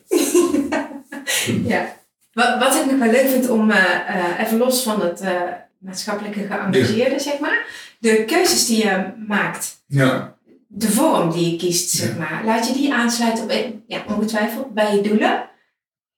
ja. 1.74 1.96
Wat, 2.34 2.60
wat 2.60 2.76
ik 2.76 2.86
nog 2.92 3.00
wel 3.00 3.12
leuk 3.12 3.28
vind 3.28 3.50
om, 3.50 3.70
uh, 3.70 3.78
uh, 3.78 4.40
even 4.40 4.58
los 4.58 4.84
van 4.84 5.02
het 5.02 5.22
uh, 5.22 5.30
maatschappelijke 5.78 6.40
geëngageerde, 6.40 7.20
zeg 7.20 7.40
maar, 7.40 7.66
de 8.00 8.24
keuzes 8.26 8.66
die 8.66 8.78
je 8.78 9.04
maakt. 9.28 9.84
Ja. 9.88 10.36
De 10.68 10.92
vorm 10.92 11.32
die 11.32 11.52
je 11.52 11.58
kiest, 11.58 11.90
zeg 11.90 12.18
maar. 12.18 12.42
Laat 12.46 12.68
je 12.68 12.74
die 12.74 12.94
aansluiten 12.94 13.44
op, 13.44 13.52
ja, 13.88 14.04
ongetwijfeld, 14.08 14.74
bij 14.74 14.96
je 14.96 15.02
doelen. 15.02 15.50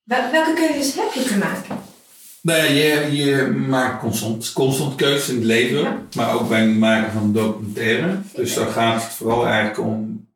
welke 0.04 0.52
keuzes 0.54 0.94
heb 0.94 1.12
je 1.12 1.22
te 1.22 1.36
maken? 1.36 1.75
Nou 2.46 2.58
ja, 2.58 2.64
je, 2.64 3.16
je 3.16 3.46
maakt 3.46 4.00
constant, 4.00 4.52
constant 4.52 4.94
keuzes 4.94 5.28
in 5.28 5.34
het 5.34 5.44
leven, 5.44 6.08
maar 6.16 6.34
ook 6.34 6.48
bij 6.48 6.60
het 6.60 6.76
maken 6.76 7.12
van 7.12 7.32
documentaire. 7.32 8.18
Dus 8.34 8.54
dan 8.54 8.66
gaat 8.66 9.02
het 9.02 9.12
vooral 9.12 9.46
eigenlijk 9.46 9.80
om 9.80 10.26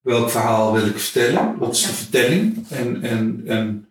welk 0.00 0.30
verhaal 0.30 0.72
wil 0.72 0.86
ik 0.86 0.98
vertellen, 0.98 1.58
wat 1.58 1.74
is 1.74 1.82
de 1.82 1.92
vertelling 1.92 2.66
en, 2.68 3.02
en, 3.02 3.42
en 3.46 3.88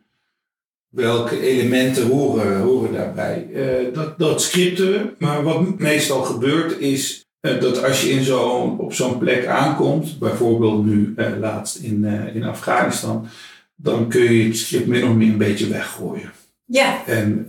welke 0.89 1.41
elementen 1.41 2.07
horen, 2.07 2.61
horen 2.61 2.93
daarbij. 2.93 3.47
Uh, 3.53 3.93
dat, 3.93 4.19
dat 4.19 4.41
scripten 4.41 4.91
we, 4.91 5.13
maar 5.17 5.43
wat 5.43 5.79
meestal 5.79 6.23
gebeurt 6.23 6.79
is 6.79 7.27
uh, 7.41 7.61
dat 7.61 7.83
als 7.83 8.01
je 8.01 8.09
in 8.09 8.23
zo, 8.23 8.49
op 8.77 8.93
zo'n 8.93 9.17
plek 9.17 9.45
aankomt, 9.45 10.19
bijvoorbeeld 10.19 10.85
nu 10.85 11.13
uh, 11.17 11.27
laatst 11.39 11.75
in, 11.75 12.05
in 12.33 12.43
Afghanistan, 12.43 13.27
dan 13.75 14.09
kun 14.09 14.33
je 14.33 14.47
het 14.47 14.57
script 14.57 14.87
min 14.87 15.03
of 15.03 15.13
meer 15.13 15.31
een 15.31 15.37
beetje 15.37 15.67
weggooien. 15.67 16.31
Ja. 16.69 17.05
En 17.05 17.47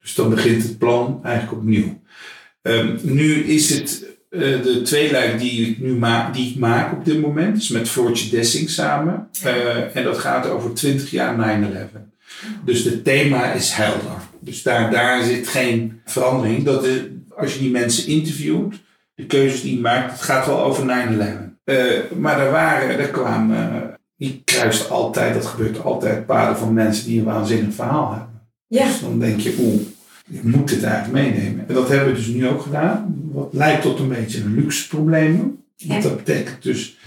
dus 0.00 0.14
dan 0.14 0.30
begint 0.30 0.62
het 0.62 0.78
plan 0.78 1.20
eigenlijk 1.22 1.56
opnieuw. 1.56 2.00
Um, 2.62 2.98
nu 3.02 3.44
is 3.44 3.70
het 3.70 4.06
uh, 4.30 4.62
de 4.62 4.82
tweeluik 4.82 5.38
die 5.38 5.70
ik 5.70 5.78
nu 5.78 5.94
maak, 5.94 6.34
die 6.34 6.50
ik 6.50 6.58
maak 6.58 6.92
op 6.92 7.04
dit 7.04 7.20
moment, 7.20 7.56
is 7.56 7.68
met 7.68 7.88
Floortje 7.88 8.30
Dessing 8.30 8.70
samen. 8.70 9.28
En 9.94 10.04
dat 10.04 10.18
gaat 10.18 10.48
over 10.48 10.74
20 10.74 11.10
jaar 11.10 11.60
9-11. 11.60 11.98
Dus 12.64 12.84
het 12.84 13.04
thema 13.04 13.52
is 13.52 13.70
helder. 13.70 14.16
Dus 14.40 14.62
daar, 14.62 14.90
daar 14.90 15.24
zit 15.24 15.48
geen 15.48 16.00
verandering. 16.04 16.64
Dat 16.64 16.84
is, 16.84 17.00
als 17.36 17.54
je 17.54 17.60
die 17.60 17.70
mensen 17.70 18.06
interviewt, 18.06 18.74
de 19.14 19.26
keuzes 19.26 19.62
die 19.62 19.74
je 19.74 19.80
maakt, 19.80 20.12
het 20.12 20.20
gaat 20.20 20.46
wel 20.46 20.62
over 20.62 20.84
9-11. 20.84 20.86
Uh, 21.64 22.00
maar 22.18 22.40
er 22.40 22.50
waren, 22.50 22.98
er 22.98 23.08
kwamen, 23.08 23.97
die 24.18 24.42
kruist 24.44 24.90
altijd, 24.90 25.34
dat 25.34 25.46
gebeurt 25.46 25.82
altijd, 25.82 26.26
paden 26.26 26.56
van 26.56 26.72
mensen 26.72 27.06
die 27.06 27.18
een 27.18 27.24
waanzinnig 27.24 27.74
verhaal 27.74 28.10
hebben. 28.10 28.40
Ja. 28.66 28.86
Dus 28.86 29.00
dan 29.00 29.18
denk 29.18 29.40
je, 29.40 29.56
oeh, 29.58 29.80
je 30.26 30.40
moet 30.42 30.68
dit 30.68 30.82
eigenlijk 30.82 31.24
meenemen. 31.24 31.68
En 31.68 31.74
dat 31.74 31.88
hebben 31.88 32.08
we 32.08 32.14
dus 32.14 32.26
nu 32.26 32.48
ook 32.48 32.62
gedaan. 32.62 33.14
Wat 33.32 33.48
lijkt 33.52 33.82
tot 33.82 33.98
een 33.98 34.08
beetje 34.08 34.40
een 34.40 34.54
luxe 34.54 34.88
probleem. 34.88 35.62
Want 35.86 36.02
dat 36.02 36.16
betekent 36.16 36.62
dus, 36.62 36.98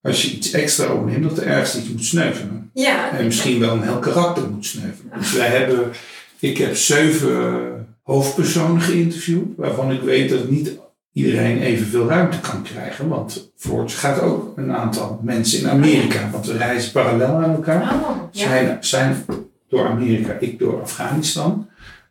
als 0.00 0.22
je 0.22 0.36
iets 0.36 0.50
extra 0.50 0.92
opneemt, 0.92 1.22
dat 1.22 1.38
er 1.38 1.46
ergens 1.46 1.76
iets 1.76 1.88
moet 1.88 2.04
sneuvelen. 2.04 2.70
Ja, 2.74 3.10
en 3.10 3.24
misschien 3.24 3.60
wel 3.60 3.72
een 3.72 3.82
heel 3.82 3.98
karakter 3.98 4.50
moet 4.50 4.66
sneuvelen. 4.66 5.12
Dus 5.18 5.32
wij 5.32 5.48
hebben, 5.48 5.90
ik 6.38 6.58
heb 6.58 6.76
zeven 6.76 7.86
hoofdpersonen 8.02 8.80
geïnterviewd, 8.80 9.56
waarvan 9.56 9.92
ik 9.92 10.00
weet 10.00 10.30
dat 10.30 10.50
niet 10.50 10.78
iedereen 11.12 11.62
evenveel 11.62 12.08
ruimte 12.08 12.40
kan 12.40 12.62
krijgen. 12.62 13.08
Want 13.08 13.52
voorts 13.56 13.94
gaat 13.94 14.20
ook 14.20 14.56
een 14.56 14.72
aantal 14.72 15.20
mensen 15.22 15.60
in 15.60 15.68
Amerika, 15.68 16.30
want 16.30 16.46
we 16.46 16.56
reizen 16.56 16.92
parallel 16.92 17.34
aan 17.34 17.54
elkaar. 17.54 17.82
Oh, 17.82 18.16
ja. 18.32 18.48
zijn, 18.48 18.76
zijn 18.80 19.24
door 19.68 19.86
Amerika, 19.86 20.36
ik 20.40 20.58
door 20.58 20.80
Afghanistan. 20.80 21.68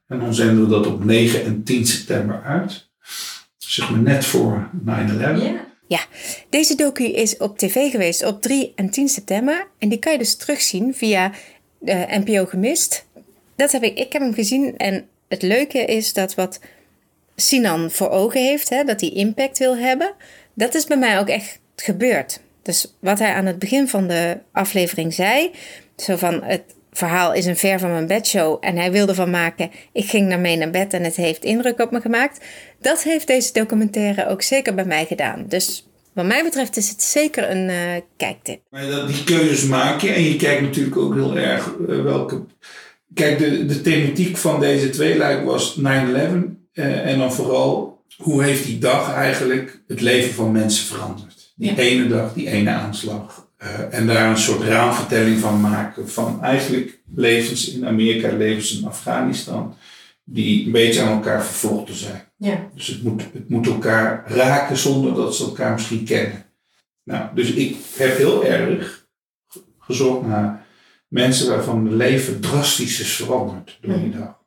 En 0.07 0.19
dan 0.19 0.33
zenden 0.33 0.63
we 0.63 0.69
dat 0.69 0.87
op 0.87 1.05
9 1.05 1.45
en 1.45 1.63
10 1.63 1.85
september 1.85 2.41
uit. 2.43 2.89
Zeg 3.57 3.89
maar 3.89 3.99
net 3.99 4.25
voor 4.25 4.69
9-11. 4.85 4.87
Ja. 4.87 5.67
Ja, 5.87 5.99
deze 6.49 6.75
docu 6.75 7.03
is 7.03 7.37
op 7.37 7.57
tv 7.57 7.91
geweest 7.91 8.25
op 8.25 8.41
3 8.41 8.71
en 8.75 8.89
10 8.89 9.07
september. 9.07 9.67
En 9.77 9.89
die 9.89 9.99
kan 9.99 10.11
je 10.11 10.17
dus 10.17 10.35
terugzien 10.35 10.93
via 10.95 11.31
de 11.79 12.05
NPO 12.09 12.45
Gemist. 12.45 13.05
Dat 13.55 13.71
heb 13.71 13.83
ik, 13.83 13.97
ik 13.97 14.13
heb 14.13 14.21
hem 14.21 14.33
gezien. 14.33 14.77
En 14.77 15.07
het 15.27 15.41
leuke 15.41 15.85
is 15.85 16.13
dat 16.13 16.35
wat 16.35 16.59
Sinan 17.39 17.91
voor 17.91 18.09
ogen 18.09 18.41
heeft, 18.41 18.69
hè, 18.69 18.83
dat 18.83 19.01
hij 19.01 19.09
impact 19.09 19.57
wil 19.57 19.77
hebben, 19.77 20.13
dat 20.53 20.75
is 20.75 20.85
bij 20.85 20.97
mij 20.97 21.19
ook 21.19 21.27
echt 21.27 21.59
gebeurd. 21.75 22.41
Dus 22.61 22.95
wat 22.99 23.19
hij 23.19 23.33
aan 23.33 23.45
het 23.45 23.59
begin 23.59 23.87
van 23.87 24.07
de 24.07 24.37
aflevering 24.51 25.13
zei, 25.13 25.51
zo 25.95 26.15
van 26.15 26.43
het 26.43 26.63
verhaal 26.91 27.33
is 27.33 27.45
een 27.45 27.57
ver 27.57 27.79
van 27.79 27.91
mijn 27.91 28.07
bedshow 28.07 28.57
en 28.61 28.77
hij 28.77 28.91
wilde 28.91 29.15
van 29.15 29.29
maken. 29.29 29.71
Ik 29.93 30.05
ging 30.05 30.29
daarmee 30.29 30.57
naar 30.57 30.69
bed 30.69 30.93
en 30.93 31.03
het 31.03 31.15
heeft 31.15 31.43
indruk 31.43 31.79
op 31.79 31.91
me 31.91 32.01
gemaakt. 32.01 32.45
Dat 32.79 33.03
heeft 33.03 33.27
deze 33.27 33.53
documentaire 33.53 34.27
ook 34.27 34.41
zeker 34.41 34.75
bij 34.75 34.85
mij 34.85 35.05
gedaan. 35.05 35.45
Dus 35.47 35.87
wat 36.13 36.25
mij 36.25 36.43
betreft 36.43 36.77
is 36.77 36.89
het 36.89 37.03
zeker 37.03 37.51
een 37.51 37.69
uh, 37.69 38.01
kijktip. 38.17 38.61
Maar 38.69 39.07
die 39.07 39.23
keuzes 39.23 39.63
maak 39.63 40.01
je 40.01 40.09
en 40.11 40.23
je 40.23 40.35
kijkt 40.35 40.61
natuurlijk 40.61 40.97
ook 40.97 41.13
heel 41.13 41.37
erg 41.37 41.75
uh, 41.87 42.03
welke. 42.03 42.43
Kijk, 43.13 43.37
de, 43.37 43.65
de 43.65 43.81
thematiek 43.81 44.37
van 44.37 44.59
deze 44.59 44.89
twee 44.89 45.17
lijkt 45.17 45.43
was 45.43 45.79
9-11 45.79 46.58
uh, 46.73 46.85
eh, 46.85 47.11
en 47.11 47.17
dan 47.17 47.33
vooral 47.33 48.03
hoe 48.17 48.43
heeft 48.43 48.65
die 48.65 48.77
dag 48.77 49.13
eigenlijk 49.13 49.83
het 49.87 50.01
leven 50.01 50.33
van 50.33 50.51
mensen 50.51 50.85
veranderd. 50.85 51.53
Die 51.55 51.79
ene 51.79 52.07
dag, 52.07 52.33
die 52.33 52.49
ene 52.49 52.69
aanslag. 52.69 53.47
Uh, 53.63 53.93
en 53.93 54.07
daar 54.07 54.29
een 54.29 54.37
soort 54.37 54.61
raamvertelling 54.61 55.39
van 55.39 55.61
maken. 55.61 56.09
Van 56.09 56.43
eigenlijk 56.43 57.01
levens 57.15 57.73
in 57.73 57.87
Amerika, 57.87 58.31
levens 58.31 58.77
in 58.79 58.87
Afghanistan. 58.87 59.75
Die 60.23 60.65
een 60.65 60.71
beetje 60.71 61.01
aan 61.01 61.15
elkaar 61.15 61.45
vervlochten 61.45 61.95
zijn. 61.95 62.31
Ja. 62.37 62.69
Dus 62.75 62.87
het 62.87 63.03
moet, 63.03 63.23
het 63.33 63.49
moet 63.49 63.67
elkaar 63.67 64.23
raken 64.27 64.77
zonder 64.77 65.13
dat 65.13 65.35
ze 65.35 65.43
elkaar 65.43 65.73
misschien 65.73 66.03
kennen. 66.03 66.45
Nou, 67.03 67.35
dus 67.35 67.51
ik 67.51 67.77
heb 67.95 68.17
heel 68.17 68.45
erg 68.45 69.07
gezocht 69.79 70.25
naar 70.27 70.65
mensen 71.07 71.49
waarvan 71.49 71.85
het 71.85 71.93
leven 71.93 72.39
drastisch 72.39 72.99
is 72.99 73.11
veranderd 73.11 73.77
door 73.81 73.99
die 73.99 74.11
dag. 74.11 74.37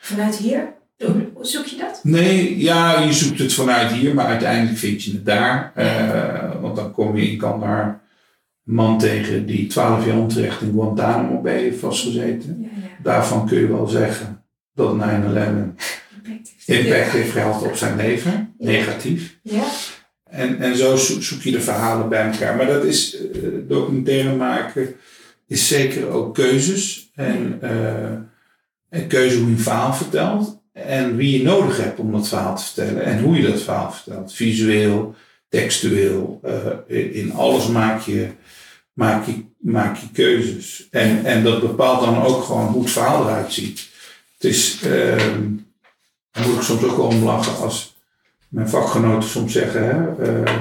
Vanuit 0.00 0.36
hier? 0.36 0.79
Hoe 1.06 1.46
zoek 1.46 1.64
je 1.64 1.76
dat? 1.76 2.00
Nee, 2.02 2.58
ja, 2.58 3.00
je 3.00 3.12
zoekt 3.12 3.38
het 3.38 3.52
vanuit 3.52 3.90
hier, 3.92 4.14
maar 4.14 4.26
uiteindelijk 4.26 4.78
vind 4.78 5.02
je 5.02 5.12
het 5.12 5.26
daar. 5.26 5.72
Uh, 5.76 6.60
want 6.60 6.76
dan 6.76 6.92
kom 6.92 7.16
je 7.16 7.30
in 7.30 7.38
Kandahar 7.38 8.00
een 8.66 8.74
man 8.74 8.98
tegen 8.98 9.46
die 9.46 9.66
12 9.66 10.06
jaar 10.06 10.18
onterecht 10.18 10.60
in 10.60 10.72
Guantanamo 10.72 11.40
Bay 11.40 11.58
heeft 11.58 11.78
vastgezeten. 11.78 12.58
Ja, 12.60 12.68
ja. 12.82 12.88
Daarvan 13.02 13.46
kun 13.46 13.58
je 13.58 13.66
wel 13.66 13.86
zeggen 13.86 14.44
dat 14.74 14.94
9-11 14.94 14.96
impact 16.66 17.10
heeft 17.10 17.32
gehad 17.32 17.62
op 17.62 17.76
zijn 17.76 17.96
leven, 17.96 18.54
negatief. 18.58 19.38
Ja. 19.42 19.64
En, 20.24 20.58
en 20.58 20.76
zo 20.76 20.96
zoek 20.96 21.42
je 21.42 21.50
de 21.50 21.60
verhalen 21.60 22.08
bij 22.08 22.30
elkaar. 22.30 22.56
Maar 22.56 22.66
dat 22.66 22.84
is 22.84 23.20
uh, 23.20 23.48
documentaire 23.68 24.36
maken, 24.36 24.94
is 25.46 25.68
zeker 25.68 26.08
ook 26.08 26.34
keuzes. 26.34 27.10
En, 27.14 27.58
uh, 27.62 28.10
en 28.88 29.06
keuze 29.08 29.36
hoe 29.36 29.46
je 29.46 29.52
een 29.52 29.58
verhaal 29.58 29.94
vertelt. 29.94 30.59
En 30.86 31.16
wie 31.16 31.38
je 31.38 31.44
nodig 31.44 31.76
hebt 31.76 31.98
om 31.98 32.12
dat 32.12 32.28
verhaal 32.28 32.56
te 32.56 32.62
vertellen. 32.62 33.04
En 33.04 33.22
hoe 33.22 33.36
je 33.36 33.50
dat 33.50 33.60
verhaal 33.60 33.92
vertelt. 33.92 34.32
Visueel, 34.32 35.14
textueel. 35.48 36.40
Uh, 36.88 37.16
in 37.16 37.32
alles 37.32 37.66
maak 37.66 38.00
je, 38.00 38.28
maak 38.92 39.26
je, 39.26 39.44
maak 39.58 39.96
je 39.96 40.06
keuzes. 40.12 40.88
En, 40.90 41.24
en 41.24 41.42
dat 41.42 41.60
bepaalt 41.60 42.04
dan 42.04 42.22
ook 42.22 42.44
gewoon 42.44 42.66
hoe 42.66 42.82
het 42.82 42.92
verhaal 42.92 43.22
eruit 43.22 43.52
ziet. 43.52 43.88
Het 44.38 44.50
is, 44.50 44.82
uh, 44.84 45.16
daar 46.30 46.46
moet 46.46 46.56
ik 46.56 46.62
soms 46.62 46.82
ook 46.82 46.96
wel 46.96 47.06
om 47.06 47.24
lachen 47.24 47.56
als 47.56 47.96
mijn 48.48 48.68
vakgenoten 48.68 49.28
soms 49.28 49.52
zeggen, 49.52 49.84
hè, 49.84 50.30
uh, 50.42 50.56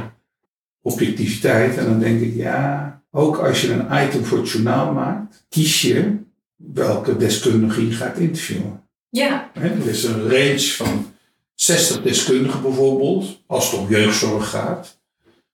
objectiviteit. 0.82 1.78
En 1.78 1.86
dan 1.86 2.00
denk 2.00 2.22
ik, 2.22 2.36
ja, 2.36 3.02
ook 3.12 3.38
als 3.38 3.62
je 3.62 3.72
een 3.72 4.08
item 4.08 4.26
voor 4.26 4.38
het 4.38 4.50
journaal 4.50 4.94
maakt, 4.94 5.46
kies 5.50 5.82
je 5.82 6.18
welke 6.56 7.18
deskundige 7.18 7.88
je 7.88 7.94
gaat 7.94 8.18
interviewen. 8.18 8.89
Ja. 9.10 9.50
er 9.54 9.88
is 9.88 10.04
een 10.04 10.30
range 10.30 10.74
van 10.76 11.14
60 11.56 12.02
deskundigen 12.02 12.62
bijvoorbeeld, 12.62 13.42
als 13.48 13.72
het 13.72 13.80
om 13.80 13.90
jeugdzorg 13.90 14.50
gaat. 14.50 14.98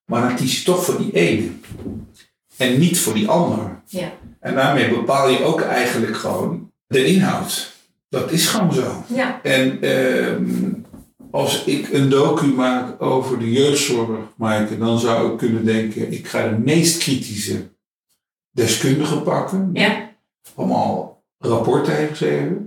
Maar 0.05 0.21
dan 0.21 0.35
kies 0.35 0.57
je 0.57 0.63
toch 0.63 0.85
voor 0.85 0.97
die 0.97 1.12
ene. 1.12 1.50
En 2.57 2.79
niet 2.79 3.00
voor 3.00 3.13
die 3.13 3.27
ander. 3.27 3.81
Ja. 3.88 4.12
En 4.39 4.55
daarmee 4.55 4.89
bepaal 4.89 5.29
je 5.29 5.43
ook 5.43 5.62
eigenlijk 5.62 6.17
gewoon 6.17 6.71
de 6.88 7.05
inhoud. 7.05 7.74
Dat 8.09 8.31
is 8.31 8.47
gewoon 8.47 8.74
zo. 8.74 9.03
Ja. 9.07 9.41
En 9.43 9.81
ehm, 9.81 10.74
als 11.31 11.63
ik 11.63 11.93
een 11.93 12.09
docu 12.09 12.45
maak 12.45 13.01
over 13.01 13.39
de 13.39 13.51
jeugdzorg, 13.51 14.19
Maaike, 14.38 14.77
dan 14.77 15.00
zou 15.00 15.31
ik 15.31 15.38
kunnen 15.38 15.65
denken, 15.65 16.12
ik 16.12 16.27
ga 16.27 16.47
de 16.47 16.57
meest 16.57 16.97
kritische 16.97 17.69
deskundigen 18.51 19.24
pakken. 19.24 19.69
Ja. 19.74 20.09
Allemaal 20.55 21.24
rapporten 21.38 21.95
heeft 21.95 22.09
geschreven. 22.09 22.64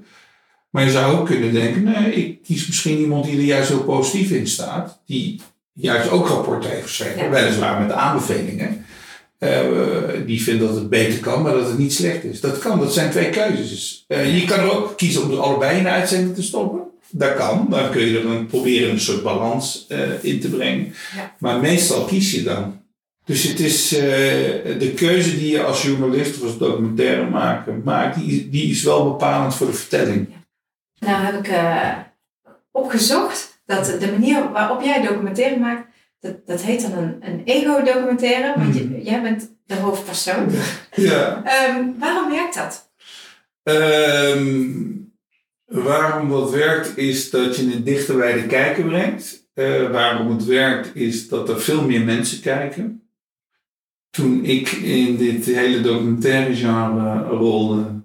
Maar 0.71 0.85
je 0.85 0.91
zou 0.91 1.17
ook 1.17 1.27
kunnen 1.27 1.53
denken, 1.53 1.83
nee, 1.83 2.13
ik 2.13 2.43
kies 2.43 2.67
misschien 2.67 2.99
iemand 2.99 3.25
die 3.25 3.37
er 3.37 3.45
juist 3.45 3.69
heel 3.69 3.85
positief 3.85 4.31
in 4.31 4.47
staat. 4.47 5.03
Die 5.07 5.41
juist 5.73 6.11
ook 6.11 6.29
rapporten 6.29 6.71
heeft 6.71 6.83
geschreven, 6.83 7.23
ja. 7.23 7.31
weliswaar 7.31 7.81
met 7.81 7.93
aanbevelingen. 7.93 8.85
Uh, 9.39 9.51
die 10.27 10.43
vindt 10.43 10.61
dat 10.61 10.75
het 10.75 10.89
beter 10.89 11.19
kan, 11.19 11.43
maar 11.43 11.53
dat 11.53 11.67
het 11.67 11.79
niet 11.79 11.93
slecht 11.93 12.25
is. 12.25 12.41
Dat 12.41 12.59
kan, 12.59 12.79
dat 12.79 12.93
zijn 12.93 13.11
twee 13.11 13.31
keuzes. 13.31 14.05
Uh, 14.09 14.39
je 14.41 14.45
kan 14.47 14.59
er 14.59 14.73
ook 14.73 14.97
kiezen 14.97 15.23
om 15.23 15.31
er 15.31 15.41
allebei 15.41 15.77
in 15.77 15.83
de 15.83 15.89
uitzending 15.89 16.35
te 16.35 16.43
stoppen. 16.43 16.81
Dat 17.11 17.35
kan, 17.35 17.67
dan 17.71 17.91
kun 17.91 18.07
je 18.07 18.19
er 18.19 18.23
dan 18.23 18.47
proberen 18.47 18.91
een 18.91 19.01
soort 19.01 19.23
balans 19.23 19.87
uh, 19.89 19.99
in 20.21 20.41
te 20.41 20.49
brengen. 20.49 20.95
Ja. 21.17 21.35
Maar 21.39 21.61
meestal 21.61 22.05
kies 22.05 22.31
je 22.31 22.43
dan. 22.43 22.81
Dus 23.25 23.43
het 23.43 23.61
is 23.61 23.89
de 23.89 24.93
keuze 24.97 25.39
die 25.39 25.51
je 25.51 25.63
als 25.63 25.83
journalist 25.83 26.37
of 26.37 26.43
als 26.43 26.59
documentaire 26.59 27.29
maakt, 27.85 28.19
die, 28.19 28.49
die 28.49 28.71
is 28.71 28.83
wel 28.83 29.05
bepalend 29.05 29.55
voor 29.55 29.67
de 29.67 29.73
vertelling. 29.73 30.29
Nou 31.01 31.25
heb 31.25 31.35
ik 31.47 31.53
opgezocht 32.71 33.61
dat 33.67 33.85
de 34.01 34.11
manier 34.11 34.53
waarop 34.53 34.83
jij 34.83 35.03
documentaire 35.03 35.59
maakt, 35.59 35.87
dat, 36.21 36.47
dat 36.47 36.63
heet 36.63 36.83
dan 36.83 36.93
een, 36.93 37.17
een 37.21 37.43
ego-documentaire, 37.45 38.55
want 38.59 38.75
je, 38.77 38.85
Mhm. 38.85 39.01
jij 39.01 39.23
bent 39.23 39.57
de 39.67 39.75
hoofdpersoon. 39.75 40.49
Ja. 40.95 41.43
Ehm, 41.45 41.85
waarom 41.99 42.31
werkt 42.31 42.55
dat? 42.55 42.91
Um, 43.63 45.13
waarom 45.65 46.31
dat 46.31 46.51
werkt 46.51 46.97
is 46.97 47.31
dat 47.31 47.57
je 47.57 47.71
het 47.71 47.85
dichter 47.87 48.17
bij 48.17 48.33
de 48.33 48.47
kijker 48.47 48.85
brengt. 48.85 49.47
Uh, 49.55 49.91
waarom 49.91 50.31
het 50.31 50.45
werkt 50.45 50.97
is 50.97 51.29
dat 51.29 51.49
er 51.49 51.61
veel 51.61 51.83
meer 51.87 52.01
mensen 52.05 52.41
kijken. 52.41 53.09
Toen 54.11 54.45
ik 54.45 54.71
in 54.71 55.17
dit 55.17 55.45
hele 55.45 55.81
documentaire 55.81 56.55
genre 56.55 57.23
rolde, 57.23 57.98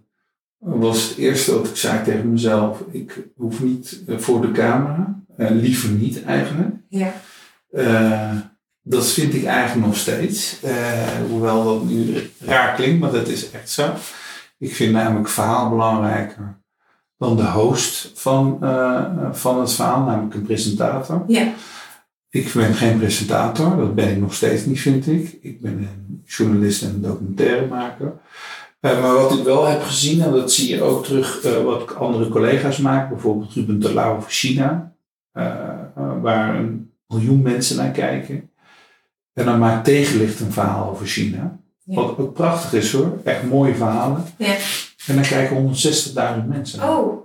was 0.63 1.09
het 1.09 1.17
eerste 1.17 1.53
wat 1.53 1.67
ik 1.67 1.75
zei 1.75 2.03
tegen 2.03 2.31
mezelf: 2.31 2.83
ik 2.91 3.27
hoef 3.35 3.63
niet 3.63 4.03
voor 4.07 4.41
de 4.41 4.51
camera, 4.51 5.21
uh, 5.37 5.49
liever 5.49 5.89
niet 5.89 6.23
eigenlijk. 6.23 6.75
Ja. 6.89 7.13
Uh, 7.71 8.31
dat 8.81 9.11
vind 9.11 9.33
ik 9.33 9.45
eigenlijk 9.45 9.87
nog 9.87 9.97
steeds. 9.97 10.59
Uh, 10.63 10.71
hoewel 11.29 11.63
dat 11.63 11.83
nu 11.83 12.29
raar 12.39 12.75
klinkt, 12.75 12.99
maar 12.99 13.11
dat 13.11 13.27
is 13.27 13.51
echt 13.51 13.69
zo. 13.69 13.93
Ik 14.57 14.75
vind 14.75 14.93
namelijk 14.93 15.29
verhaal 15.29 15.69
belangrijker 15.69 16.61
dan 17.17 17.35
de 17.35 17.45
host 17.45 18.11
van, 18.15 18.57
van 19.31 19.59
het 19.59 19.73
verhaal, 19.73 20.03
namelijk 20.03 20.33
een 20.33 20.45
presentator. 20.45 21.23
Ja. 21.27 21.53
Ik 22.29 22.53
ben 22.53 22.73
geen 22.73 22.97
presentator, 22.97 23.77
dat 23.77 23.95
ben 23.95 24.09
ik 24.09 24.17
nog 24.17 24.33
steeds 24.33 24.65
niet, 24.65 24.79
vind 24.79 25.07
ik. 25.07 25.37
Ik 25.41 25.61
ben 25.61 25.71
een 25.71 26.23
journalist 26.25 26.81
en 26.81 26.89
een 26.89 27.01
documentairemaker. 27.01 28.13
Uh, 28.85 29.01
maar 29.01 29.13
wat 29.13 29.37
ik 29.37 29.43
wel 29.43 29.65
heb 29.65 29.81
gezien, 29.81 30.21
en 30.21 30.31
dat 30.31 30.51
zie 30.51 30.75
je 30.75 30.81
ook 30.81 31.05
terug 31.05 31.45
uh, 31.45 31.63
wat 31.63 31.95
andere 31.95 32.29
collega's 32.29 32.77
maken, 32.77 33.09
bijvoorbeeld 33.09 33.53
Ruben 33.53 33.79
Terlouw 33.79 34.15
over 34.15 34.31
China, 34.31 34.93
waar 36.21 36.55
een 36.55 36.91
miljoen 37.07 37.41
mensen 37.41 37.77
naar 37.77 37.91
kijken. 37.91 38.49
En 39.33 39.45
dan 39.45 39.59
maakt 39.59 39.85
Tegenlicht 39.85 40.39
een 40.39 40.51
verhaal 40.51 40.89
over 40.89 41.05
China. 41.05 41.59
Ja. 41.83 41.95
Wat 41.95 42.17
ook 42.17 42.33
prachtig 42.33 42.73
is 42.73 42.91
hoor. 42.91 43.19
Echt 43.23 43.43
mooie 43.43 43.75
verhalen. 43.75 44.25
Ja. 44.37 44.55
En 45.07 45.15
dan 45.15 45.23
kijken 45.23 45.75
160.000 46.41 46.47
mensen 46.47 46.79
naar. 46.79 46.97
Oh. 46.97 47.21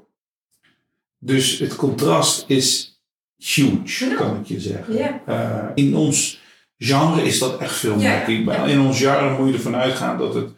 Dus 1.18 1.58
het 1.58 1.76
contrast 1.76 2.44
is 2.46 3.00
huge, 3.36 4.08
Ja. 4.08 4.14
kan 4.14 4.36
ik 4.40 4.46
je 4.46 4.60
zeggen. 4.60 4.96
Ja. 4.96 5.20
Uh, 5.28 5.64
in 5.74 5.96
ons 5.96 6.40
genre 6.78 7.22
is 7.22 7.38
dat 7.38 7.58
echt 7.58 7.74
veel 7.74 7.98
ja. 7.98 8.24
In 8.66 8.80
ons 8.80 8.98
genre 8.98 9.38
moet 9.38 9.48
je 9.48 9.54
ervan 9.54 9.76
uitgaan 9.76 10.18
dat 10.18 10.34
het 10.34 10.50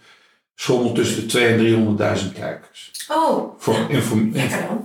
schommelt 0.60 0.94
tussen 0.94 1.28
de 1.28 1.38
200.000 1.38 1.44
en 1.98 2.16
300.000 2.18 2.32
kijkers. 2.34 2.90
Oh. 3.08 3.60
Voor 3.60 3.86
inform 3.88 4.32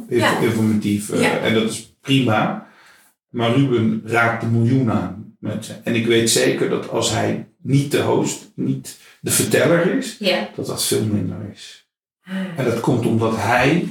Ja. 0.09 0.39
informatief. 0.39 1.09
uh, 1.09 1.21
Ja. 1.21 1.37
En 1.39 1.53
dat 1.53 1.69
is 1.69 1.95
prima. 2.01 2.67
Maar 3.29 3.55
Ruben 3.55 4.01
raakt 4.05 4.41
de 4.41 4.47
miljoen 4.47 4.91
aan. 4.91 5.35
Met, 5.39 5.79
en 5.83 5.95
ik 5.95 6.05
weet 6.07 6.29
zeker 6.29 6.69
dat 6.69 6.89
als 6.89 7.11
hij 7.11 7.47
niet 7.61 7.91
de 7.91 8.01
host, 8.01 8.51
niet 8.55 8.97
de 9.21 9.31
verteller 9.31 9.97
is, 9.97 10.17
dat 10.55 10.65
dat 10.65 10.83
veel 10.83 11.05
minder 11.05 11.37
is. 11.53 11.87
Ah. 12.23 12.33
En 12.57 12.65
dat 12.65 12.79
komt 12.79 13.05
omdat 13.05 13.35
hij, 13.37 13.87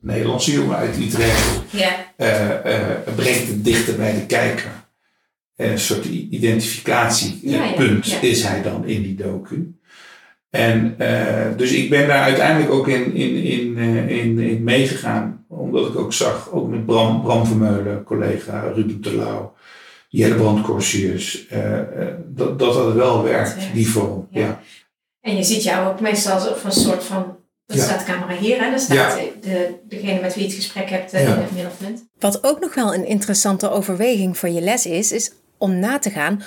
Nederlandse 0.00 0.52
jongen 0.52 0.76
uit 0.76 0.96
Utrecht, 0.96 1.60
Ja. 1.70 2.12
uh, 2.18 2.50
uh, 2.72 2.80
brengt 3.16 3.48
het 3.48 3.64
dichter 3.64 3.96
bij 3.96 4.14
de 4.14 4.26
kijker. 4.26 4.70
En 5.56 5.70
een 5.70 5.78
soort 5.78 6.04
identificatiepunt 6.04 8.18
is 8.22 8.42
hij 8.42 8.62
dan 8.62 8.86
in 8.86 9.02
die 9.02 9.14
docu. 9.14 9.74
En 10.54 10.94
uh, 10.98 11.56
dus 11.56 11.72
ik 11.72 11.90
ben 11.90 12.08
daar 12.08 12.22
uiteindelijk 12.22 12.72
ook 12.72 12.88
in, 12.88 13.14
in, 13.14 13.34
in, 13.36 13.76
uh, 13.78 14.08
in, 14.24 14.38
in 14.38 14.64
meegegaan. 14.64 15.44
Omdat 15.48 15.88
ik 15.88 15.96
ook 15.96 16.12
zag, 16.12 16.50
ook 16.52 16.68
met 16.68 16.86
Bram, 16.86 17.22
Bram 17.22 17.46
Vermeulen, 17.46 18.04
collega 18.04 18.72
Ruben 18.74 19.00
Terlouw, 19.00 19.52
Jelle 20.08 20.34
Brandkorsius, 20.34 21.46
uh, 21.52 21.58
dat, 22.26 22.58
dat 22.58 22.74
dat 22.74 22.92
wel 22.92 23.22
werkt, 23.22 23.56
die 23.72 23.88
vorm. 23.88 24.26
Ja. 24.30 24.40
Ja. 24.40 24.60
En 25.20 25.36
je 25.36 25.42
ziet 25.42 25.62
jou 25.62 25.88
ook 25.88 26.00
meestal 26.00 26.32
als 26.34 26.48
op 26.48 26.64
een 26.64 26.72
soort 26.72 27.04
van. 27.04 27.36
Er 27.66 27.76
Ja. 27.76 27.82
staat 27.82 27.98
de 27.98 28.04
camera 28.12 28.34
hier 28.34 28.56
en 28.58 28.70
daar 28.70 28.80
staat 28.80 28.96
Ja. 28.96 29.16
de, 29.40 29.74
degene 29.88 30.20
met 30.20 30.34
wie 30.34 30.42
je 30.42 30.48
het 30.48 30.58
gesprek 30.58 30.90
hebt 30.90 31.12
eh, 31.12 31.22
Ja. 31.22 31.34
in 31.34 31.40
het 31.42 31.52
middelpunt. 31.54 32.04
Wat 32.18 32.44
ook 32.44 32.60
nog 32.60 32.74
wel 32.74 32.94
een 32.94 33.06
interessante 33.06 33.70
overweging 33.70 34.38
voor 34.38 34.48
je 34.48 34.60
les 34.60 34.86
is, 34.86 35.12
is 35.12 35.32
om 35.58 35.78
na 35.78 35.98
te 35.98 36.10
gaan 36.10 36.42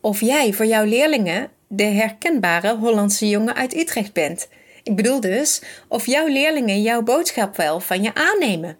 of 0.00 0.20
jij 0.20 0.52
voor 0.52 0.66
jouw 0.66 0.84
leerlingen 0.84 1.48
de 1.74 1.84
herkenbare 1.84 2.76
Hollandse 2.76 3.28
jongen 3.28 3.54
uit 3.54 3.76
Utrecht 3.76 4.12
bent. 4.12 4.48
Ik 4.82 4.96
bedoel 4.96 5.20
dus 5.20 5.62
of 5.88 6.06
jouw 6.06 6.26
leerlingen 6.26 6.82
jouw 6.82 7.02
boodschap 7.02 7.56
wel 7.56 7.80
van 7.80 8.02
je 8.02 8.14
aannemen. 8.14 8.76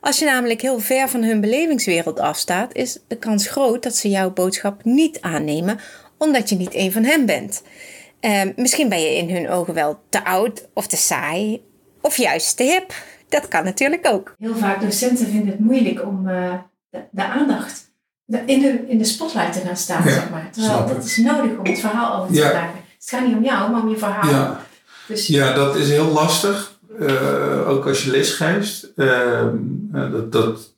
Als 0.00 0.18
je 0.18 0.24
namelijk 0.24 0.60
heel 0.60 0.78
ver 0.78 1.08
van 1.08 1.22
hun 1.22 1.40
belevingswereld 1.40 2.20
afstaat, 2.20 2.74
is 2.74 2.98
de 3.08 3.16
kans 3.16 3.48
groot 3.48 3.82
dat 3.82 3.96
ze 3.96 4.08
jouw 4.08 4.32
boodschap 4.32 4.84
niet 4.84 5.20
aannemen, 5.20 5.78
omdat 6.18 6.48
je 6.48 6.56
niet 6.56 6.74
een 6.74 6.92
van 6.92 7.04
hen 7.04 7.26
bent. 7.26 7.62
Eh, 8.20 8.42
misschien 8.56 8.88
ben 8.88 9.00
je 9.00 9.16
in 9.16 9.30
hun 9.30 9.48
ogen 9.48 9.74
wel 9.74 10.00
te 10.08 10.24
oud 10.24 10.68
of 10.74 10.86
te 10.86 10.96
saai, 10.96 11.62
of 12.00 12.16
juist 12.16 12.56
te 12.56 12.62
hip. 12.62 12.94
Dat 13.28 13.48
kan 13.48 13.64
natuurlijk 13.64 14.06
ook. 14.06 14.34
Heel 14.38 14.56
vaak 14.56 14.80
docenten 14.80 15.26
vinden 15.26 15.48
het 15.48 15.60
moeilijk 15.60 16.04
om 16.04 16.28
eh, 16.28 16.54
de, 16.90 17.00
de 17.10 17.24
aandacht 17.24 17.85
in, 18.26 18.60
de, 18.60 18.84
in 18.88 18.98
de 18.98 19.04
spotlight 19.04 19.52
te 19.52 19.60
gaan 19.66 19.76
staan, 19.76 20.04
Ja, 20.04 20.10
zeg 20.12 20.30
maar. 20.30 20.48
Terwijl 20.52 20.86
dat 20.86 21.04
is 21.04 21.16
nodig 21.16 21.58
om 21.58 21.64
het 21.66 21.78
verhaal 21.78 22.16
over 22.22 22.34
te 22.34 22.40
Ja. 22.40 22.50
dragen. 22.50 22.74
Het 22.98 23.08
gaat 23.08 23.26
niet 23.26 23.36
om 23.36 23.44
jou, 23.44 23.70
maar 23.70 23.82
om 23.82 23.88
je 23.88 23.96
verhaal. 23.96 24.30
Ja. 24.30 24.60
Dus 25.08 25.26
Ja, 25.26 25.52
dat 25.52 25.76
is 25.76 25.88
heel 25.90 26.06
lastig. 26.12 26.74
uh, 27.00 27.68
ook 27.68 27.86
als 27.86 28.04
je 28.04 28.10
lesgeeft, 28.10 28.88
uh, 28.96 29.42
dat, 29.92 30.32
dat, 30.32 30.74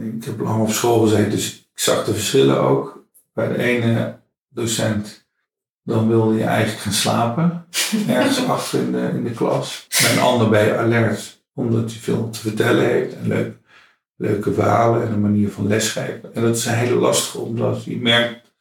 ik 0.00 0.24
heb 0.24 0.40
lang 0.40 0.62
op 0.62 0.70
school 0.70 1.00
gezeten, 1.00 1.30
dus 1.30 1.52
ik 1.54 1.66
zag 1.80 2.04
de 2.04 2.12
verschillen 2.14 2.60
ook. 2.60 3.04
Bij 3.34 3.48
de 3.48 3.58
ene 3.62 4.18
docent, 4.48 5.24
dan 5.82 6.08
wilde 6.08 6.34
je 6.34 6.44
eigenlijk 6.44 6.80
gaan 6.80 6.92
slapen, 6.92 7.66
ergens 8.08 8.46
achter 8.46 8.78
in 8.80 8.92
de, 8.92 9.10
in 9.12 9.24
de 9.24 9.30
klas. 9.30 9.86
Bij 10.02 10.12
een 10.12 10.18
ander 10.20 10.48
ben 10.48 10.64
je 10.64 10.76
alert, 10.76 11.42
omdat 11.54 11.90
hij 11.90 12.00
veel 12.00 12.30
te 12.30 12.38
vertellen 12.40 12.84
heeft 12.84 13.14
en 13.14 13.28
leuk, 13.28 13.56
leuke 14.16 14.52
verhalen 14.52 15.06
en 15.06 15.12
een 15.12 15.20
manier 15.20 15.50
van 15.50 15.66
lesgeven. 15.66 16.34
En 16.34 16.42
dat 16.42 16.56
is 16.56 16.66
een 16.66 16.74
hele 16.74 16.94
lastige, 16.94 17.38
omdat 17.38 17.84
je 17.84 17.96
merkt 17.96 18.52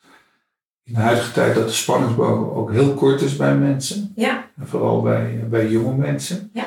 in 0.84 0.94
de 0.94 1.00
huidige 1.00 1.32
tijd 1.32 1.56
dat 1.56 1.68
de 1.68 1.74
spanningsboog 1.74 2.56
ook 2.56 2.72
heel 2.72 2.94
kort 2.94 3.22
is 3.22 3.36
bij 3.36 3.56
mensen. 3.56 4.12
Ja. 4.16 4.50
En 4.58 4.68
vooral 4.68 5.02
bij, 5.02 5.46
bij 5.50 5.70
jonge 5.70 5.96
mensen. 5.96 6.50
Ja. 6.54 6.66